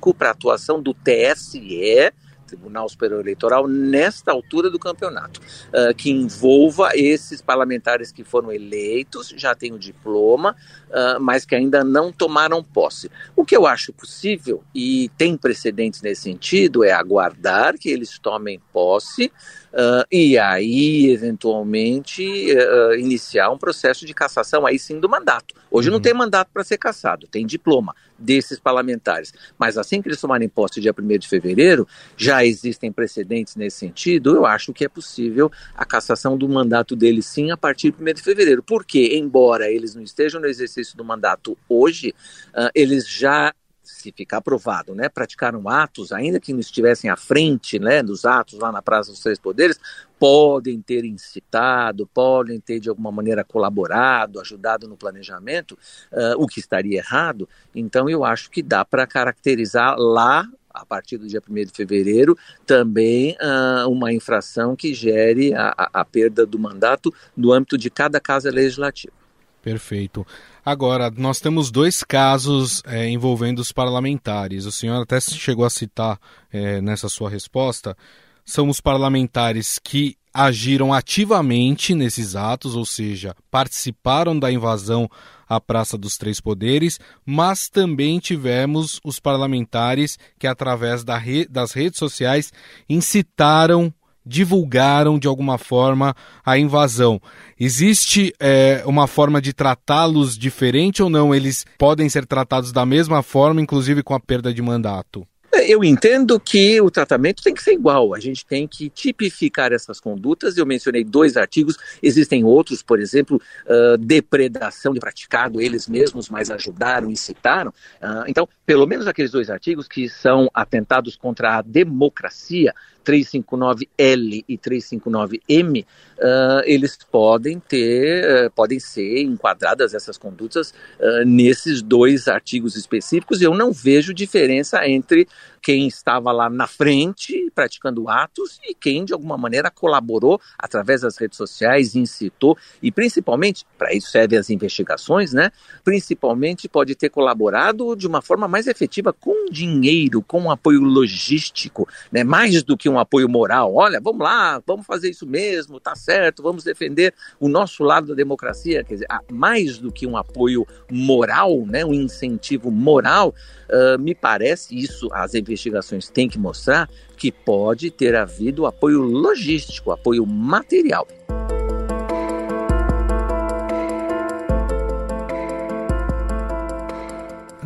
jurídico 0.00 0.14
para 0.14 0.28
a 0.28 0.32
atuação 0.32 0.82
do 0.82 0.94
TSE 0.94 2.12
Tribunal 2.46 2.88
Superior 2.88 3.20
Eleitoral 3.20 3.68
nesta 3.68 4.32
altura 4.32 4.68
do 4.68 4.78
campeonato, 4.78 5.40
uh, 5.68 5.94
que 5.94 6.10
envolva 6.10 6.90
esses 6.94 7.40
parlamentares 7.40 8.10
que 8.10 8.24
foram 8.24 8.50
eleitos, 8.50 9.32
já 9.36 9.54
têm 9.54 9.72
o 9.72 9.78
diploma, 9.78 10.56
uh, 10.88 11.20
mas 11.20 11.44
que 11.44 11.54
ainda 11.54 11.84
não 11.84 12.10
tomaram 12.10 12.60
posse. 12.64 13.08
O 13.36 13.44
que 13.44 13.56
eu 13.56 13.68
acho 13.68 13.92
possível, 13.92 14.64
e 14.74 15.08
tem 15.16 15.36
precedentes 15.36 16.02
nesse 16.02 16.22
sentido, 16.22 16.82
é 16.82 16.90
aguardar 16.90 17.78
que 17.78 17.88
eles 17.88 18.18
tomem 18.18 18.60
posse 18.72 19.30
Uh, 19.72 20.04
e 20.10 20.36
aí, 20.36 21.10
eventualmente, 21.10 22.22
uh, 22.24 22.94
iniciar 22.94 23.50
um 23.50 23.58
processo 23.58 24.04
de 24.04 24.12
cassação, 24.12 24.66
aí 24.66 24.78
sim, 24.78 24.98
do 24.98 25.08
mandato. 25.08 25.54
Hoje 25.70 25.88
uhum. 25.88 25.94
não 25.94 26.00
tem 26.00 26.12
mandato 26.12 26.50
para 26.52 26.64
ser 26.64 26.76
cassado, 26.76 27.28
tem 27.28 27.46
diploma 27.46 27.94
desses 28.18 28.58
parlamentares. 28.58 29.32
Mas 29.56 29.78
assim 29.78 30.02
que 30.02 30.08
eles 30.08 30.20
tomarem 30.20 30.48
posse 30.48 30.80
dia 30.80 30.92
1 30.96 31.18
de 31.18 31.28
fevereiro, 31.28 31.86
já 32.16 32.44
existem 32.44 32.90
precedentes 32.90 33.54
nesse 33.54 33.78
sentido, 33.78 34.34
eu 34.34 34.44
acho 34.44 34.72
que 34.72 34.84
é 34.84 34.88
possível 34.88 35.50
a 35.74 35.84
cassação 35.84 36.36
do 36.36 36.48
mandato 36.48 36.96
deles 36.96 37.26
sim 37.26 37.52
a 37.52 37.56
partir 37.56 37.92
de 37.92 38.02
1 38.02 38.14
de 38.14 38.22
fevereiro. 38.22 38.62
Porque, 38.62 39.16
embora 39.16 39.70
eles 39.70 39.94
não 39.94 40.02
estejam 40.02 40.40
no 40.40 40.48
exercício 40.48 40.96
do 40.96 41.04
mandato 41.04 41.56
hoje, 41.68 42.12
uh, 42.48 42.70
eles 42.74 43.08
já 43.08 43.54
se 43.90 44.12
ficar 44.12 44.38
aprovado, 44.38 44.94
né, 44.94 45.08
praticaram 45.08 45.68
atos, 45.68 46.12
ainda 46.12 46.40
que 46.40 46.52
não 46.52 46.60
estivessem 46.60 47.10
à 47.10 47.16
frente, 47.16 47.78
né, 47.78 48.02
dos 48.02 48.24
atos 48.24 48.58
lá 48.58 48.72
na 48.72 48.80
Praça 48.80 49.10
dos 49.10 49.20
Três 49.20 49.38
Poderes, 49.38 49.78
podem 50.18 50.80
ter 50.80 51.04
incitado, 51.04 52.06
podem 52.06 52.60
ter 52.60 52.78
de 52.78 52.88
alguma 52.88 53.10
maneira 53.10 53.42
colaborado, 53.42 54.40
ajudado 54.40 54.86
no 54.86 54.96
planejamento, 54.96 55.72
uh, 56.12 56.34
o 56.36 56.46
que 56.46 56.60
estaria 56.60 56.98
errado. 56.98 57.48
Então 57.74 58.08
eu 58.08 58.24
acho 58.24 58.50
que 58.50 58.62
dá 58.62 58.84
para 58.84 59.06
caracterizar 59.06 59.96
lá 59.98 60.46
a 60.72 60.86
partir 60.86 61.18
do 61.18 61.26
dia 61.26 61.42
1 61.48 61.54
de 61.64 61.72
fevereiro, 61.72 62.38
também 62.64 63.36
uh, 63.40 63.88
uma 63.90 64.12
infração 64.12 64.76
que 64.76 64.94
gere 64.94 65.52
a, 65.52 65.74
a, 65.76 66.00
a 66.00 66.04
perda 66.04 66.46
do 66.46 66.58
mandato 66.58 67.12
no 67.36 67.52
âmbito 67.52 67.76
de 67.76 67.90
cada 67.90 68.20
casa 68.20 68.50
legislativa. 68.50 69.19
Perfeito. 69.62 70.26
Agora, 70.64 71.10
nós 71.10 71.40
temos 71.40 71.70
dois 71.70 72.02
casos 72.02 72.82
é, 72.86 73.08
envolvendo 73.08 73.58
os 73.58 73.72
parlamentares. 73.72 74.64
O 74.64 74.72
senhor 74.72 75.02
até 75.02 75.20
chegou 75.20 75.64
a 75.64 75.70
citar 75.70 76.18
é, 76.50 76.80
nessa 76.80 77.08
sua 77.08 77.28
resposta. 77.28 77.96
São 78.44 78.68
os 78.68 78.80
parlamentares 78.80 79.78
que 79.78 80.16
agiram 80.32 80.92
ativamente 80.92 81.94
nesses 81.94 82.36
atos, 82.36 82.74
ou 82.74 82.86
seja, 82.86 83.34
participaram 83.50 84.38
da 84.38 84.50
invasão 84.50 85.10
à 85.48 85.60
Praça 85.60 85.98
dos 85.98 86.16
Três 86.16 86.40
Poderes, 86.40 87.00
mas 87.26 87.68
também 87.68 88.18
tivemos 88.20 89.00
os 89.04 89.18
parlamentares 89.18 90.18
que, 90.38 90.46
através 90.46 91.02
da 91.02 91.18
re 91.18 91.46
das 91.46 91.72
redes 91.72 91.98
sociais, 91.98 92.52
incitaram 92.88 93.92
divulgaram 94.24 95.18
de 95.18 95.26
alguma 95.26 95.58
forma 95.58 96.14
a 96.44 96.58
invasão. 96.58 97.20
Existe 97.58 98.34
é, 98.38 98.82
uma 98.86 99.06
forma 99.06 99.40
de 99.40 99.52
tratá-los 99.52 100.36
diferente 100.36 101.02
ou 101.02 101.10
não? 101.10 101.34
Eles 101.34 101.64
podem 101.78 102.08
ser 102.08 102.26
tratados 102.26 102.72
da 102.72 102.86
mesma 102.86 103.22
forma, 103.22 103.60
inclusive 103.60 104.02
com 104.02 104.14
a 104.14 104.20
perda 104.20 104.52
de 104.52 104.62
mandato? 104.62 105.26
Eu 105.66 105.82
entendo 105.82 106.38
que 106.38 106.80
o 106.80 106.90
tratamento 106.90 107.42
tem 107.42 107.52
que 107.52 107.62
ser 107.62 107.72
igual. 107.72 108.14
A 108.14 108.20
gente 108.20 108.46
tem 108.46 108.68
que 108.68 108.88
tipificar 108.88 109.72
essas 109.72 109.98
condutas. 109.98 110.56
Eu 110.56 110.64
mencionei 110.64 111.02
dois 111.02 111.36
artigos, 111.36 111.76
existem 112.02 112.44
outros, 112.44 112.82
por 112.82 113.00
exemplo, 113.00 113.40
uh, 113.66 113.98
depredação 113.98 114.94
de 114.94 115.00
praticado, 115.00 115.60
eles 115.60 115.88
mesmos, 115.88 116.28
mas 116.28 116.50
ajudaram, 116.50 117.10
incitaram. 117.10 117.72
Uh, 118.00 118.24
então, 118.28 118.48
pelo 118.64 118.86
menos 118.86 119.08
aqueles 119.08 119.32
dois 119.32 119.50
artigos 119.50 119.88
que 119.88 120.08
são 120.08 120.48
atentados 120.54 121.16
contra 121.16 121.58
a 121.58 121.62
democracia, 121.62 122.72
359L 123.04 124.44
e 124.48 124.58
359M, 124.58 125.84
uh, 125.84 126.62
eles 126.64 126.98
podem 127.10 127.58
ter, 127.58 128.46
uh, 128.46 128.50
podem 128.50 128.78
ser 128.78 129.22
enquadradas 129.22 129.94
essas 129.94 130.18
condutas 130.18 130.72
uh, 130.98 131.24
nesses 131.24 131.82
dois 131.82 132.28
artigos 132.28 132.76
específicos. 132.76 133.40
Eu 133.40 133.54
não 133.54 133.72
vejo 133.72 134.14
diferença 134.14 134.86
entre 134.86 135.26
quem 135.62 135.86
estava 135.86 136.32
lá 136.32 136.48
na 136.48 136.66
frente 136.66 137.50
praticando 137.54 138.08
atos 138.08 138.58
e 138.64 138.74
quem 138.74 139.04
de 139.04 139.12
alguma 139.12 139.36
maneira 139.36 139.70
colaborou 139.70 140.40
através 140.58 141.02
das 141.02 141.16
redes 141.18 141.36
sociais, 141.36 141.94
incitou 141.94 142.56
e 142.82 142.90
principalmente, 142.90 143.66
para 143.76 143.92
isso 143.92 144.10
servem 144.10 144.38
as 144.38 144.50
investigações, 144.50 145.32
né? 145.32 145.50
Principalmente 145.84 146.68
pode 146.68 146.94
ter 146.94 147.10
colaborado 147.10 147.94
de 147.94 148.06
uma 148.06 148.22
forma 148.22 148.48
mais 148.48 148.66
efetiva 148.66 149.12
com 149.12 149.39
dinheiro, 149.50 150.22
com 150.22 150.50
apoio 150.50 150.80
logístico, 150.80 151.88
né? 152.10 152.24
Mais 152.24 152.62
do 152.62 152.76
que 152.76 152.88
um 152.88 152.98
apoio 152.98 153.28
moral. 153.28 153.74
Olha, 153.74 154.00
vamos 154.00 154.20
lá, 154.20 154.62
vamos 154.66 154.86
fazer 154.86 155.10
isso 155.10 155.26
mesmo, 155.26 155.80
tá 155.80 155.94
certo, 155.94 156.42
vamos 156.42 156.64
defender 156.64 157.14
o 157.38 157.48
nosso 157.48 157.82
lado 157.82 158.08
da 158.08 158.14
democracia, 158.14 158.84
quer 158.84 158.94
dizer, 158.94 159.08
mais 159.30 159.78
do 159.78 159.92
que 159.92 160.06
um 160.06 160.16
apoio 160.16 160.66
moral, 160.90 161.64
né? 161.66 161.84
Um 161.84 161.94
incentivo 161.94 162.70
moral, 162.70 163.34
uh, 163.68 163.98
me 163.98 164.14
parece 164.14 164.76
isso 164.76 165.08
as 165.12 165.34
investigações 165.34 166.08
têm 166.08 166.28
que 166.28 166.38
mostrar 166.38 166.88
que 167.16 167.30
pode 167.30 167.90
ter 167.90 168.14
havido 168.16 168.66
apoio 168.66 169.02
logístico, 169.02 169.90
apoio 169.90 170.26
material. 170.26 171.06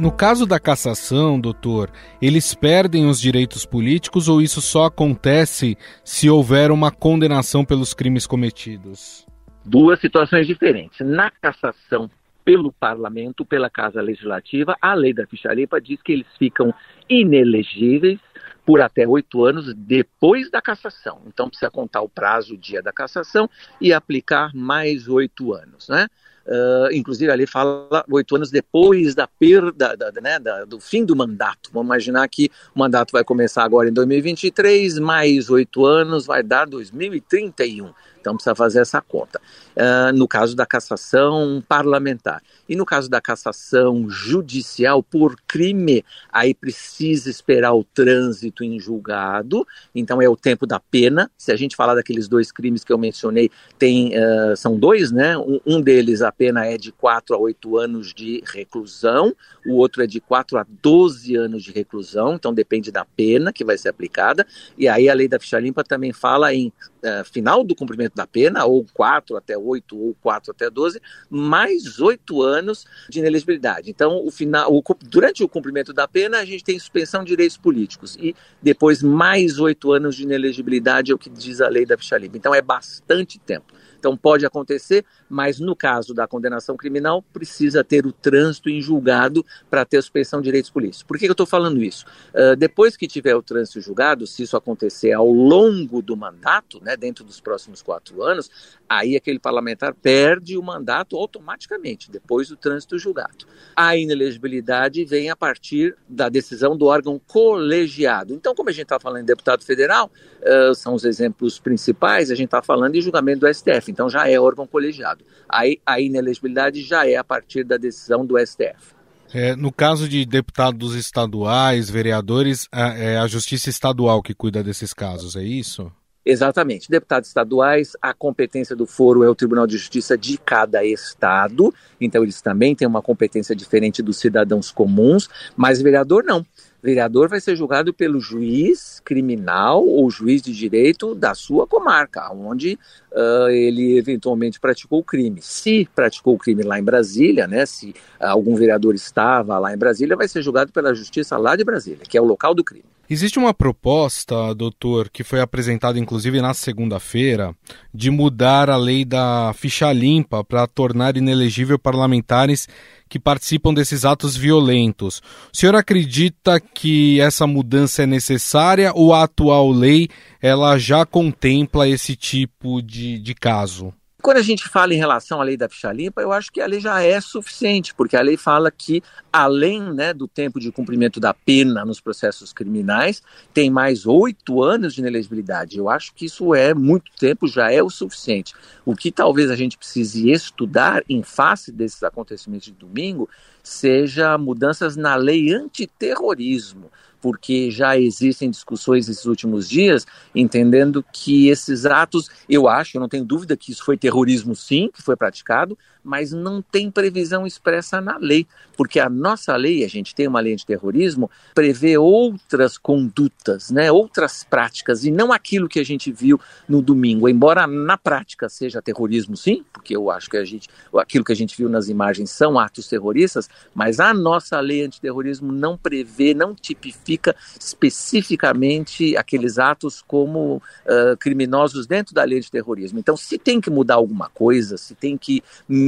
No 0.04 0.12
caso 0.12 0.44
da 0.44 0.60
cassação, 0.60 1.40
doutor, 1.40 1.90
eles 2.20 2.54
perdem 2.54 3.06
os 3.06 3.18
direitos 3.18 3.64
políticos 3.64 4.28
ou 4.28 4.42
isso 4.42 4.60
só 4.60 4.84
acontece 4.84 5.78
se 6.04 6.28
houver 6.28 6.70
uma 6.70 6.90
condenação 6.90 7.64
pelos 7.64 7.94
crimes 7.94 8.26
cometidos? 8.26 9.26
Duas 9.64 9.98
situações 9.98 10.46
diferentes. 10.46 11.00
Na 11.00 11.30
cassação 11.30 12.10
pelo 12.44 12.70
parlamento, 12.70 13.46
pela 13.46 13.70
Casa 13.70 14.02
Legislativa, 14.02 14.76
a 14.78 14.92
lei 14.92 15.14
da 15.14 15.26
ficha 15.26 15.54
limpa 15.54 15.80
diz 15.80 16.02
que 16.02 16.12
eles 16.12 16.26
ficam 16.38 16.74
inelegíveis 17.08 18.20
por 18.66 18.82
até 18.82 19.08
oito 19.08 19.42
anos 19.42 19.72
depois 19.74 20.50
da 20.50 20.60
cassação. 20.60 21.22
Então 21.26 21.48
precisa 21.48 21.70
contar 21.70 22.02
o 22.02 22.10
prazo, 22.10 22.52
o 22.52 22.58
dia 22.58 22.82
da 22.82 22.92
cassação 22.92 23.48
e 23.80 23.90
aplicar 23.90 24.54
mais 24.54 25.08
oito 25.08 25.54
anos, 25.54 25.88
né? 25.88 26.08
Uh, 26.46 26.92
inclusive 26.92 27.32
ali 27.32 27.46
fala 27.46 28.04
oito 28.10 28.36
anos 28.36 28.50
depois 28.50 29.14
da 29.14 29.26
perda, 29.26 29.96
da, 29.96 30.12
né, 30.20 30.38
da, 30.38 30.66
do 30.66 30.78
fim 30.78 31.04
do 31.04 31.16
mandato. 31.16 31.70
Vamos 31.72 31.86
imaginar 31.86 32.28
que 32.28 32.50
o 32.74 32.78
mandato 32.78 33.12
vai 33.12 33.24
começar 33.24 33.64
agora 33.64 33.88
em 33.88 33.92
2023, 33.92 34.98
mais 34.98 35.48
oito 35.48 35.86
anos 35.86 36.26
vai 36.26 36.42
dar 36.42 36.66
2031. 36.66 37.92
Então 38.24 38.36
precisa 38.36 38.54
fazer 38.54 38.80
essa 38.80 39.02
conta. 39.02 39.38
Uh, 39.76 40.16
no 40.16 40.26
caso 40.26 40.56
da 40.56 40.64
cassação 40.64 41.62
parlamentar. 41.68 42.42
E 42.66 42.74
no 42.74 42.86
caso 42.86 43.10
da 43.10 43.20
cassação 43.20 44.08
judicial 44.08 45.02
por 45.02 45.36
crime, 45.46 46.02
aí 46.32 46.54
precisa 46.54 47.28
esperar 47.28 47.74
o 47.74 47.84
trânsito 47.84 48.64
em 48.64 48.80
julgado, 48.80 49.66
então 49.94 50.22
é 50.22 50.28
o 50.28 50.36
tempo 50.36 50.66
da 50.66 50.80
pena. 50.80 51.30
Se 51.36 51.52
a 51.52 51.56
gente 51.56 51.76
falar 51.76 51.94
daqueles 51.94 52.26
dois 52.28 52.50
crimes 52.50 52.82
que 52.82 52.92
eu 52.92 52.96
mencionei, 52.96 53.50
tem, 53.78 54.12
uh, 54.16 54.56
são 54.56 54.78
dois, 54.78 55.12
né? 55.12 55.36
Um, 55.36 55.60
um, 55.66 55.80
deles 55.82 56.22
a 56.22 56.32
pena 56.32 56.64
é 56.64 56.78
de 56.78 56.90
4 56.92 57.34
a 57.34 57.38
8 57.38 57.76
anos 57.76 58.14
de 58.14 58.42
reclusão, 58.46 59.36
o 59.66 59.74
outro 59.74 60.02
é 60.02 60.06
de 60.06 60.20
4 60.20 60.56
a 60.56 60.66
12 60.82 61.36
anos 61.36 61.62
de 61.62 61.72
reclusão, 61.72 62.34
então 62.34 62.54
depende 62.54 62.90
da 62.90 63.04
pena 63.04 63.52
que 63.52 63.64
vai 63.64 63.76
ser 63.76 63.90
aplicada. 63.90 64.46
E 64.78 64.88
aí 64.88 65.10
a 65.10 65.14
lei 65.14 65.28
da 65.28 65.38
ficha 65.38 65.58
limpa 65.58 65.84
também 65.84 66.12
fala 66.12 66.54
em 66.54 66.68
uh, 66.68 67.24
final 67.30 67.62
do 67.62 67.74
cumprimento 67.74 68.13
da 68.14 68.26
pena, 68.26 68.64
ou 68.64 68.84
4 68.92 69.36
até 69.36 69.56
8, 69.56 69.98
ou 69.98 70.14
4 70.22 70.52
até 70.52 70.70
12, 70.70 71.00
mais 71.28 71.98
8 71.98 72.42
anos 72.42 72.86
de 73.08 73.18
inelegibilidade. 73.18 73.90
Então, 73.90 74.24
o 74.24 74.30
final, 74.30 74.72
o, 74.72 74.82
durante 75.04 75.42
o 75.42 75.48
cumprimento 75.48 75.92
da 75.92 76.06
pena, 76.06 76.38
a 76.38 76.44
gente 76.44 76.64
tem 76.64 76.78
suspensão 76.78 77.22
de 77.24 77.30
direitos 77.30 77.56
políticos, 77.56 78.16
e 78.20 78.34
depois 78.62 79.02
mais 79.02 79.58
8 79.58 79.92
anos 79.92 80.16
de 80.16 80.22
inelegibilidade, 80.22 81.12
é 81.12 81.14
o 81.14 81.18
que 81.18 81.30
diz 81.30 81.60
a 81.60 81.68
lei 81.68 81.84
da 81.84 81.96
ficha 81.98 82.16
limpa. 82.16 82.36
Então, 82.36 82.54
é 82.54 82.62
bastante 82.62 83.38
tempo. 83.38 83.72
Então 84.04 84.18
pode 84.18 84.44
acontecer, 84.44 85.02
mas 85.30 85.58
no 85.58 85.74
caso 85.74 86.12
da 86.12 86.26
condenação 86.26 86.76
criminal, 86.76 87.22
precisa 87.22 87.82
ter 87.82 88.04
o 88.04 88.12
trânsito 88.12 88.68
em 88.68 88.78
julgado 88.78 89.42
para 89.70 89.82
ter 89.86 89.96
suspensão 90.02 90.42
de 90.42 90.44
direitos 90.44 90.70
políticos. 90.70 91.02
Por 91.02 91.18
que 91.18 91.24
eu 91.24 91.32
estou 91.32 91.46
falando 91.46 91.82
isso? 91.82 92.04
Uh, 92.34 92.54
depois 92.54 92.98
que 92.98 93.08
tiver 93.08 93.34
o 93.34 93.42
trânsito 93.42 93.80
julgado, 93.80 94.26
se 94.26 94.42
isso 94.42 94.58
acontecer 94.58 95.12
ao 95.12 95.30
longo 95.30 96.02
do 96.02 96.14
mandato, 96.18 96.84
né, 96.84 96.98
dentro 96.98 97.24
dos 97.24 97.40
próximos 97.40 97.80
quatro 97.80 98.22
anos, 98.22 98.50
aí 98.86 99.16
aquele 99.16 99.38
parlamentar 99.38 99.94
perde 99.94 100.58
o 100.58 100.62
mandato 100.62 101.16
automaticamente, 101.16 102.10
depois 102.10 102.48
do 102.48 102.56
trânsito 102.58 102.98
julgado. 102.98 103.46
A 103.74 103.96
inelegibilidade 103.96 105.02
vem 105.06 105.30
a 105.30 105.36
partir 105.36 105.96
da 106.06 106.28
decisão 106.28 106.76
do 106.76 106.84
órgão 106.84 107.18
colegiado. 107.26 108.34
Então, 108.34 108.54
como 108.54 108.68
a 108.68 108.72
gente 108.72 108.82
está 108.82 109.00
falando 109.00 109.22
em 109.22 109.26
deputado 109.26 109.64
federal, 109.64 110.10
uh, 110.44 110.74
são 110.74 110.94
os 110.94 111.04
exemplos 111.04 111.58
principais, 111.58 112.30
a 112.30 112.34
gente 112.34 112.46
está 112.46 112.62
falando 112.62 112.92
de 112.92 113.00
julgamento 113.00 113.40
do 113.40 113.52
STF 113.52 113.90
então 113.90 114.08
já 114.08 114.28
é 114.28 114.38
órgão 114.38 114.66
colegiado. 114.66 115.24
Aí 115.48 115.80
a 115.84 116.00
inelegibilidade 116.00 116.82
já 116.82 117.08
é 117.08 117.16
a 117.16 117.24
partir 117.24 117.64
da 117.64 117.76
decisão 117.76 118.24
do 118.24 118.38
STF. 118.38 118.94
É, 119.32 119.56
no 119.56 119.72
caso 119.72 120.08
de 120.08 120.24
deputados 120.24 120.94
estaduais, 120.94 121.90
vereadores, 121.90 122.68
é 122.72 123.18
a 123.18 123.26
Justiça 123.26 123.68
Estadual 123.68 124.22
que 124.22 124.32
cuida 124.32 124.62
desses 124.62 124.94
casos, 124.94 125.34
é 125.34 125.42
isso? 125.42 125.90
Exatamente. 126.24 126.88
Deputados 126.88 127.28
estaduais, 127.28 127.92
a 128.00 128.14
competência 128.14 128.74
do 128.74 128.86
foro 128.86 129.22
é 129.22 129.28
o 129.28 129.34
Tribunal 129.34 129.66
de 129.66 129.76
Justiça 129.76 130.16
de 130.16 130.38
cada 130.38 130.84
estado, 130.84 131.74
então 132.00 132.22
eles 132.22 132.40
também 132.40 132.74
têm 132.74 132.88
uma 132.88 133.02
competência 133.02 133.54
diferente 133.54 134.02
dos 134.02 134.18
cidadãos 134.18 134.70
comuns, 134.70 135.28
mas 135.56 135.82
vereador 135.82 136.24
não 136.24 136.46
vereador 136.84 137.30
vai 137.30 137.40
ser 137.40 137.56
julgado 137.56 137.94
pelo 137.94 138.20
juiz 138.20 139.00
criminal 139.02 139.86
ou 139.86 140.10
juiz 140.10 140.42
de 140.42 140.52
direito 140.52 141.14
da 141.14 141.34
sua 141.34 141.66
comarca, 141.66 142.30
onde 142.30 142.78
uh, 143.10 143.48
ele 143.48 143.96
eventualmente 143.96 144.60
praticou 144.60 145.00
o 145.00 145.04
crime. 145.04 145.40
Se 145.40 145.88
praticou 145.94 146.34
o 146.34 146.38
crime 146.38 146.62
lá 146.62 146.78
em 146.78 146.84
Brasília, 146.84 147.46
né, 147.46 147.64
se 147.64 147.94
algum 148.20 148.54
vereador 148.54 148.94
estava 148.94 149.58
lá 149.58 149.72
em 149.72 149.78
Brasília, 149.78 150.14
vai 150.14 150.28
ser 150.28 150.42
julgado 150.42 150.72
pela 150.72 150.94
justiça 150.94 151.38
lá 151.38 151.56
de 151.56 151.64
Brasília, 151.64 152.04
que 152.06 152.18
é 152.18 152.20
o 152.20 152.26
local 152.26 152.54
do 152.54 152.62
crime. 152.62 152.84
Existe 153.08 153.38
uma 153.38 153.52
proposta, 153.52 154.54
doutor, 154.54 155.10
que 155.10 155.22
foi 155.22 155.40
apresentada 155.40 155.98
inclusive 155.98 156.40
na 156.40 156.54
segunda-feira, 156.54 157.54
de 157.92 158.10
mudar 158.10 158.70
a 158.70 158.78
lei 158.78 159.04
da 159.04 159.52
ficha 159.54 159.92
limpa 159.92 160.42
para 160.42 160.66
tornar 160.66 161.16
inelegível 161.16 161.78
parlamentares 161.78 162.66
que 163.14 163.18
participam 163.20 163.72
desses 163.72 164.04
atos 164.04 164.36
violentos. 164.36 165.22
O 165.52 165.56
senhor 165.56 165.76
acredita 165.76 166.58
que 166.58 167.20
essa 167.20 167.46
mudança 167.46 168.02
é 168.02 168.06
necessária 168.06 168.90
ou 168.92 169.14
a 169.14 169.22
atual 169.22 169.70
lei 169.70 170.08
ela 170.42 170.76
já 170.76 171.06
contempla 171.06 171.88
esse 171.88 172.16
tipo 172.16 172.82
de, 172.82 173.20
de 173.20 173.32
caso? 173.32 173.94
Quando 174.24 174.38
a 174.38 174.42
gente 174.42 174.66
fala 174.70 174.94
em 174.94 174.96
relação 174.96 175.38
à 175.38 175.44
lei 175.44 175.54
da 175.54 175.68
ficha 175.68 175.92
limpa, 175.92 176.22
eu 176.22 176.32
acho 176.32 176.50
que 176.50 176.58
a 176.58 176.66
lei 176.66 176.80
já 176.80 177.02
é 177.02 177.20
suficiente, 177.20 177.94
porque 177.94 178.16
a 178.16 178.22
lei 178.22 178.38
fala 178.38 178.70
que, 178.70 179.02
além 179.30 179.92
né, 179.92 180.14
do 180.14 180.26
tempo 180.26 180.58
de 180.58 180.72
cumprimento 180.72 181.20
da 181.20 181.34
pena 181.34 181.84
nos 181.84 182.00
processos 182.00 182.50
criminais, 182.50 183.22
tem 183.52 183.68
mais 183.68 184.06
oito 184.06 184.62
anos 184.62 184.94
de 184.94 185.02
inelegibilidade. 185.02 185.76
Eu 185.76 185.90
acho 185.90 186.14
que 186.14 186.24
isso 186.24 186.54
é 186.54 186.72
muito 186.72 187.12
tempo, 187.18 187.46
já 187.46 187.70
é 187.70 187.82
o 187.82 187.90
suficiente. 187.90 188.54
O 188.82 188.96
que 188.96 189.12
talvez 189.12 189.50
a 189.50 189.56
gente 189.56 189.76
precise 189.76 190.30
estudar 190.30 191.02
em 191.06 191.22
face 191.22 191.70
desses 191.70 192.02
acontecimentos 192.02 192.64
de 192.64 192.72
domingo 192.72 193.28
seja 193.62 194.38
mudanças 194.38 194.96
na 194.96 195.16
lei 195.16 195.52
antiterrorismo 195.52 196.90
porque 197.24 197.70
já 197.70 197.98
existem 197.98 198.50
discussões 198.50 199.08
nesses 199.08 199.24
últimos 199.24 199.66
dias, 199.66 200.06
entendendo 200.34 201.02
que 201.10 201.48
esses 201.48 201.86
atos, 201.86 202.28
eu 202.46 202.68
acho, 202.68 202.98
eu 202.98 203.00
não 203.00 203.08
tenho 203.08 203.24
dúvida 203.24 203.56
que 203.56 203.72
isso 203.72 203.82
foi 203.82 203.96
terrorismo 203.96 204.54
sim, 204.54 204.90
que 204.92 205.00
foi 205.00 205.16
praticado, 205.16 205.78
mas 206.04 206.32
não 206.32 206.60
tem 206.60 206.90
previsão 206.90 207.46
expressa 207.46 208.00
na 208.00 208.16
lei, 208.18 208.46
porque 208.76 209.00
a 209.00 209.08
nossa 209.08 209.56
lei, 209.56 209.84
a 209.84 209.88
gente 209.88 210.14
tem 210.14 210.28
uma 210.28 210.40
lei 210.40 210.54
de 210.54 210.66
terrorismo, 210.66 211.30
prevê 211.54 211.96
outras 211.96 212.76
condutas, 212.76 213.70
né, 213.70 213.90
outras 213.90 214.44
práticas, 214.44 215.04
e 215.04 215.10
não 215.10 215.32
aquilo 215.32 215.68
que 215.68 215.80
a 215.80 215.84
gente 215.84 216.12
viu 216.12 216.38
no 216.68 216.82
domingo, 216.82 217.28
embora 217.28 217.66
na 217.66 217.96
prática 217.96 218.48
seja 218.48 218.82
terrorismo 218.82 219.36
sim, 219.36 219.64
porque 219.72 219.96
eu 219.96 220.10
acho 220.10 220.28
que 220.28 220.36
a 220.36 220.44
gente, 220.44 220.68
aquilo 220.96 221.24
que 221.24 221.32
a 221.32 221.36
gente 221.36 221.56
viu 221.56 221.68
nas 221.68 221.88
imagens 221.88 222.30
são 222.30 222.58
atos 222.58 222.88
terroristas, 222.88 223.48
mas 223.74 223.98
a 224.00 224.12
nossa 224.12 224.60
lei 224.60 224.82
antiterrorismo 224.82 225.52
não 225.52 225.76
prevê, 225.76 226.34
não 226.34 226.54
tipifica 226.54 227.34
especificamente 227.58 229.16
aqueles 229.16 229.58
atos 229.58 230.02
como 230.06 230.56
uh, 230.56 231.16
criminosos 231.18 231.86
dentro 231.86 232.14
da 232.14 232.24
lei 232.24 232.40
de 232.40 232.50
terrorismo. 232.50 232.98
Então, 232.98 233.16
se 233.16 233.38
tem 233.38 233.60
que 233.60 233.70
mudar 233.70 233.94
alguma 233.94 234.28
coisa, 234.28 234.76
se 234.76 234.94
tem 234.94 235.16
que 235.16 235.42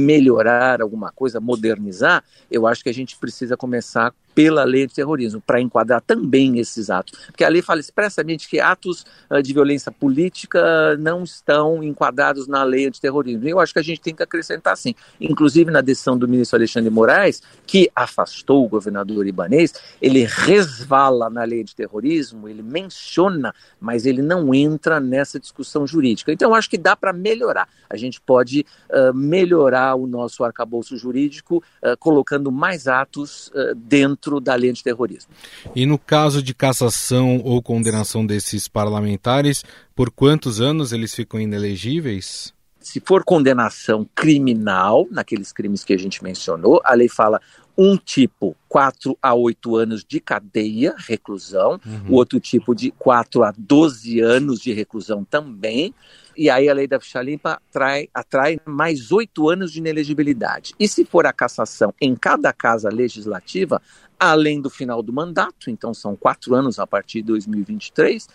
melhorar 0.07 0.81
alguma 0.81 1.11
coisa, 1.11 1.41
modernizar, 1.41 2.23
eu 2.49 2.65
acho 2.65 2.81
que 2.81 2.89
a 2.89 2.93
gente 2.93 3.17
precisa 3.17 3.57
começar 3.57 4.13
pela 4.37 4.63
lei 4.63 4.85
de 4.85 4.93
terrorismo, 4.93 5.41
para 5.41 5.59
enquadrar 5.59 5.99
também 5.99 6.59
esses 6.59 6.91
atos. 6.91 7.17
Porque 7.25 7.43
a 7.43 7.49
lei 7.49 7.63
fala 7.63 7.79
expressamente 7.79 8.47
que 8.47 8.59
atos 8.59 9.03
uh, 9.31 9.41
de 9.41 9.51
violência 9.51 9.91
política 9.91 10.95
não 10.97 11.23
estão 11.23 11.83
enquadrados 11.83 12.47
na 12.47 12.63
lei 12.63 12.87
de 12.91 13.01
terrorismo. 13.01 13.47
Eu 13.47 13.59
acho 13.59 13.73
que 13.73 13.79
a 13.79 13.83
gente 13.83 13.99
tem 13.99 14.13
que 14.13 14.21
acrescentar 14.21 14.77
sim. 14.77 14.93
Inclusive 15.19 15.71
na 15.71 15.81
decisão 15.81 16.15
do 16.15 16.27
ministro 16.27 16.55
Alexandre 16.55 16.91
Moraes, 16.91 17.41
que 17.65 17.89
afastou 17.95 18.63
o 18.63 18.69
governador 18.69 19.25
Ibanês, 19.25 19.73
ele 19.99 20.23
resvala 20.23 21.31
na 21.31 21.43
lei 21.43 21.63
de 21.63 21.75
terrorismo, 21.75 22.47
ele 22.47 22.61
menciona, 22.61 23.55
mas 23.81 24.05
ele 24.05 24.21
não 24.21 24.53
entra 24.53 24.99
nessa 24.99 25.39
discussão 25.39 25.87
jurídica. 25.87 26.31
Então 26.31 26.51
eu 26.51 26.55
acho 26.55 26.69
que 26.69 26.77
dá 26.77 26.95
para 26.95 27.11
melhorar. 27.11 27.67
A 27.89 27.97
gente 27.97 28.21
pode 28.21 28.63
uh, 28.91 29.11
melhorar 29.15 29.95
o 29.95 30.05
nosso 30.05 30.43
arcabouço 30.43 30.95
jurídico 30.95 31.63
uh, 31.81 31.97
colocando 31.97 32.51
mais 32.51 32.87
atos 32.87 33.51
dentro 33.75 34.26
dentro 34.27 34.39
da 34.41 34.55
lei 34.55 34.69
antiterrorismo. 34.69 35.31
E 35.75 35.85
no 35.85 35.97
caso 35.97 36.43
de 36.43 36.53
cassação 36.53 37.41
ou 37.43 37.61
condenação 37.61 38.25
desses 38.25 38.67
parlamentares, 38.67 39.63
por 39.95 40.11
quantos 40.11 40.59
anos 40.59 40.91
eles 40.91 41.15
ficam 41.15 41.39
inelegíveis? 41.39 42.53
Se 42.79 42.99
for 42.99 43.23
condenação 43.23 44.07
criminal, 44.15 45.07
naqueles 45.09 45.51
crimes 45.51 45.83
que 45.83 45.93
a 45.93 45.97
gente 45.97 46.23
mencionou, 46.23 46.81
a 46.83 46.93
lei 46.93 47.09
fala 47.09 47.41
um 47.77 47.97
tipo 47.97 48.55
4 48.67 49.17
a 49.21 49.33
8 49.33 49.75
anos 49.75 50.03
de 50.03 50.19
cadeia, 50.19 50.95
reclusão, 50.97 51.79
uhum. 51.85 52.09
o 52.09 52.13
outro 52.15 52.39
tipo 52.39 52.75
de 52.75 52.91
4 52.91 53.43
a 53.43 53.53
12 53.57 54.19
anos 54.19 54.59
de 54.59 54.73
reclusão 54.73 55.23
também. 55.23 55.93
E 56.37 56.51
aí 56.51 56.69
a 56.69 56.73
lei 56.73 56.87
da 56.87 56.99
ficha 56.99 57.19
limpa 57.19 57.59
atrai, 57.69 58.09
atrai 58.13 58.59
mais 58.63 59.11
oito 59.11 59.49
anos 59.49 59.71
de 59.71 59.79
inelegibilidade. 59.79 60.75
E 60.79 60.87
se 60.87 61.03
for 61.03 61.25
a 61.25 61.33
cassação 61.33 61.91
em 61.99 62.15
cada 62.15 62.53
casa 62.53 62.89
legislativa, 62.89 63.81
além 64.19 64.59
do 64.61 64.69
final 64.69 65.03
do 65.03 65.13
mandato, 65.13 65.69
então 65.69 65.93
são 65.93 66.15
quatro 66.15 66.55
anos 66.55 66.79
a 66.79 66.87
partir 66.87 67.21
de 67.21 67.27
2023, 67.27 68.25
uh, 68.25 68.29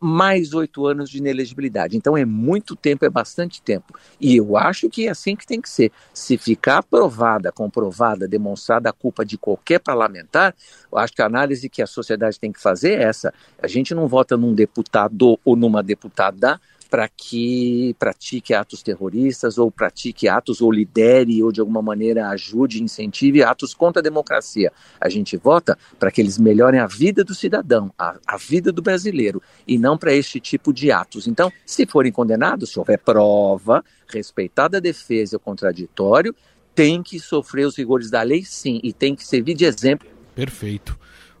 mais 0.00 0.54
oito 0.54 0.86
anos 0.86 1.10
de 1.10 1.18
inelegibilidade. 1.18 1.96
Então 1.96 2.16
é 2.16 2.24
muito 2.24 2.76
tempo, 2.76 3.04
é 3.04 3.10
bastante 3.10 3.60
tempo. 3.60 3.94
E 4.20 4.36
eu 4.36 4.56
acho 4.56 4.88
que 4.88 5.06
é 5.06 5.10
assim 5.10 5.34
que 5.34 5.46
tem 5.46 5.60
que 5.60 5.68
ser. 5.68 5.90
Se 6.12 6.36
ficar 6.36 6.82
provada, 6.82 7.50
comprovada, 7.50 8.28
demonstrada 8.28 8.90
a 8.90 8.92
culpa 8.92 9.24
de 9.24 9.36
qualquer 9.36 9.65
parlamentar, 9.78 10.54
eu 10.90 10.98
acho 10.98 11.12
que 11.12 11.22
a 11.22 11.26
análise 11.26 11.68
que 11.68 11.82
a 11.82 11.86
sociedade 11.86 12.38
tem 12.38 12.52
que 12.52 12.60
fazer 12.60 13.00
é 13.00 13.02
essa. 13.02 13.34
A 13.60 13.66
gente 13.66 13.94
não 13.94 14.06
vota 14.06 14.36
num 14.36 14.54
deputado 14.54 15.38
ou 15.44 15.56
numa 15.56 15.82
deputada 15.82 16.60
para 16.88 17.08
que 17.08 17.94
pratique 17.98 18.54
atos 18.54 18.82
terroristas 18.82 19.58
ou 19.58 19.70
pratique 19.70 20.28
atos 20.28 20.60
ou 20.60 20.70
lidere 20.70 21.42
ou 21.42 21.52
de 21.52 21.60
alguma 21.60 21.82
maneira 21.82 22.28
ajude, 22.28 22.82
incentive 22.82 23.42
atos 23.42 23.74
contra 23.74 24.00
a 24.00 24.02
democracia. 24.02 24.72
A 25.00 25.08
gente 25.08 25.36
vota 25.36 25.76
para 25.98 26.10
que 26.10 26.20
eles 26.20 26.38
melhorem 26.38 26.80
a 26.80 26.86
vida 26.86 27.24
do 27.24 27.34
cidadão, 27.34 27.92
a, 27.98 28.16
a 28.26 28.36
vida 28.36 28.72
do 28.72 28.82
brasileiro 28.82 29.42
e 29.66 29.78
não 29.78 29.98
para 29.98 30.14
este 30.14 30.40
tipo 30.40 30.72
de 30.72 30.90
atos. 30.90 31.26
Então, 31.26 31.52
se 31.64 31.86
forem 31.86 32.12
condenados, 32.12 32.70
se 32.70 32.78
houver 32.78 32.98
prova, 32.98 33.84
respeitada 34.08 34.78
a 34.78 34.80
defesa 34.80 35.34
e 35.34 35.36
o 35.36 35.40
contraditório, 35.40 36.34
tem 36.76 37.02
que 37.02 37.18
sofrer 37.18 37.66
os 37.66 37.76
rigores 37.76 38.10
da 38.10 38.22
lei, 38.22 38.44
sim, 38.44 38.78
e 38.84 38.92
tem 38.92 39.16
que 39.16 39.26
servir 39.26 39.54
de 39.54 39.64
exemplo. 39.64 40.06
Perfeito. 40.34 40.96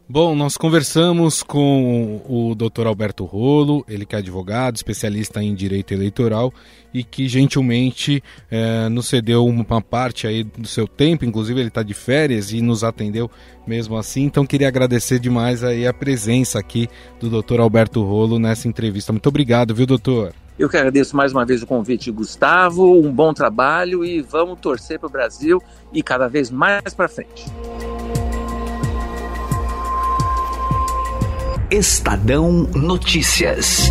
Bom, 0.08 0.36
nós 0.36 0.56
conversamos 0.56 1.42
com 1.42 2.22
o 2.28 2.54
Dr. 2.54 2.86
Alberto 2.86 3.24
Rolo, 3.24 3.84
ele 3.88 4.06
que 4.06 4.14
é 4.14 4.18
advogado, 4.18 4.76
especialista 4.76 5.42
em 5.42 5.52
direito 5.52 5.92
eleitoral 5.92 6.54
e 6.94 7.02
que 7.02 7.28
gentilmente 7.28 8.22
é, 8.48 8.88
nos 8.88 9.08
cedeu 9.08 9.44
uma 9.44 9.82
parte 9.82 10.28
aí 10.28 10.44
do 10.44 10.68
seu 10.68 10.86
tempo, 10.86 11.24
inclusive 11.24 11.58
ele 11.58 11.68
está 11.68 11.82
de 11.82 11.92
férias 11.92 12.52
e 12.52 12.62
nos 12.62 12.84
atendeu 12.84 13.28
mesmo 13.66 13.96
assim. 13.96 14.22
Então 14.22 14.46
queria 14.46 14.68
agradecer 14.68 15.18
demais 15.18 15.64
aí 15.64 15.84
a 15.86 15.92
presença 15.92 16.60
aqui 16.60 16.88
do 17.18 17.28
Dr. 17.28 17.58
Alberto 17.58 18.00
Rolo 18.04 18.38
nessa 18.38 18.68
entrevista. 18.68 19.12
Muito 19.12 19.28
obrigado, 19.28 19.74
viu, 19.74 19.86
doutor? 19.86 20.32
Eu 20.58 20.70
que 20.70 20.76
agradeço 20.76 21.14
mais 21.14 21.32
uma 21.32 21.44
vez 21.44 21.62
o 21.62 21.66
convite, 21.66 22.10
Gustavo. 22.10 22.98
Um 22.98 23.12
bom 23.12 23.34
trabalho 23.34 24.04
e 24.04 24.22
vamos 24.22 24.58
torcer 24.58 24.98
para 24.98 25.06
o 25.06 25.10
Brasil 25.10 25.62
e 25.92 26.02
cada 26.02 26.28
vez 26.28 26.50
mais 26.50 26.94
para 26.94 27.08
frente. 27.08 27.44
Estadão 31.70 32.62
Notícias. 32.74 33.90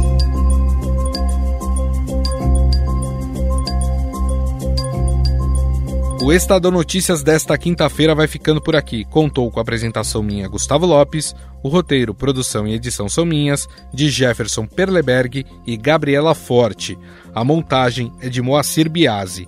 O 6.26 6.34
Estadão 6.34 6.72
Notícias 6.72 7.22
desta 7.22 7.56
quinta-feira 7.56 8.16
vai 8.16 8.28
ficando 8.28 8.60
por 8.60 8.76
aqui. 8.76 9.06
Contou 9.06 9.52
com 9.52 9.60
a 9.60 9.62
apresentação 9.62 10.24
minha, 10.24 10.48
Gustavo 10.48 10.84
Lopes, 10.84 11.36
o 11.62 11.70
roteiro, 11.70 12.16
produção 12.16 12.68
e 12.68 12.74
edição 12.74 13.08
são 13.08 13.24
minhas, 13.24 13.68
de 13.94 14.10
Jefferson 14.10 14.66
Perleberg 14.66 15.46
e 15.68 15.78
Gabriela 15.78 16.34
Forte. 16.34 16.98
A 17.32 17.44
montagem 17.44 18.12
é 18.22 18.28
de 18.28 18.42
Moacir 18.42 18.90
Biasi. 18.90 19.48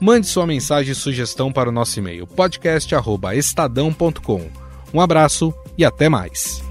Mande 0.00 0.26
sua 0.26 0.48
mensagem 0.48 0.90
e 0.90 0.96
sugestão 0.96 1.52
para 1.52 1.68
o 1.68 1.72
nosso 1.72 1.96
e-mail 2.00 2.26
podcast@estadão.com. 2.26 4.50
Um 4.92 5.00
abraço 5.00 5.54
e 5.78 5.84
até 5.84 6.08
mais. 6.08 6.65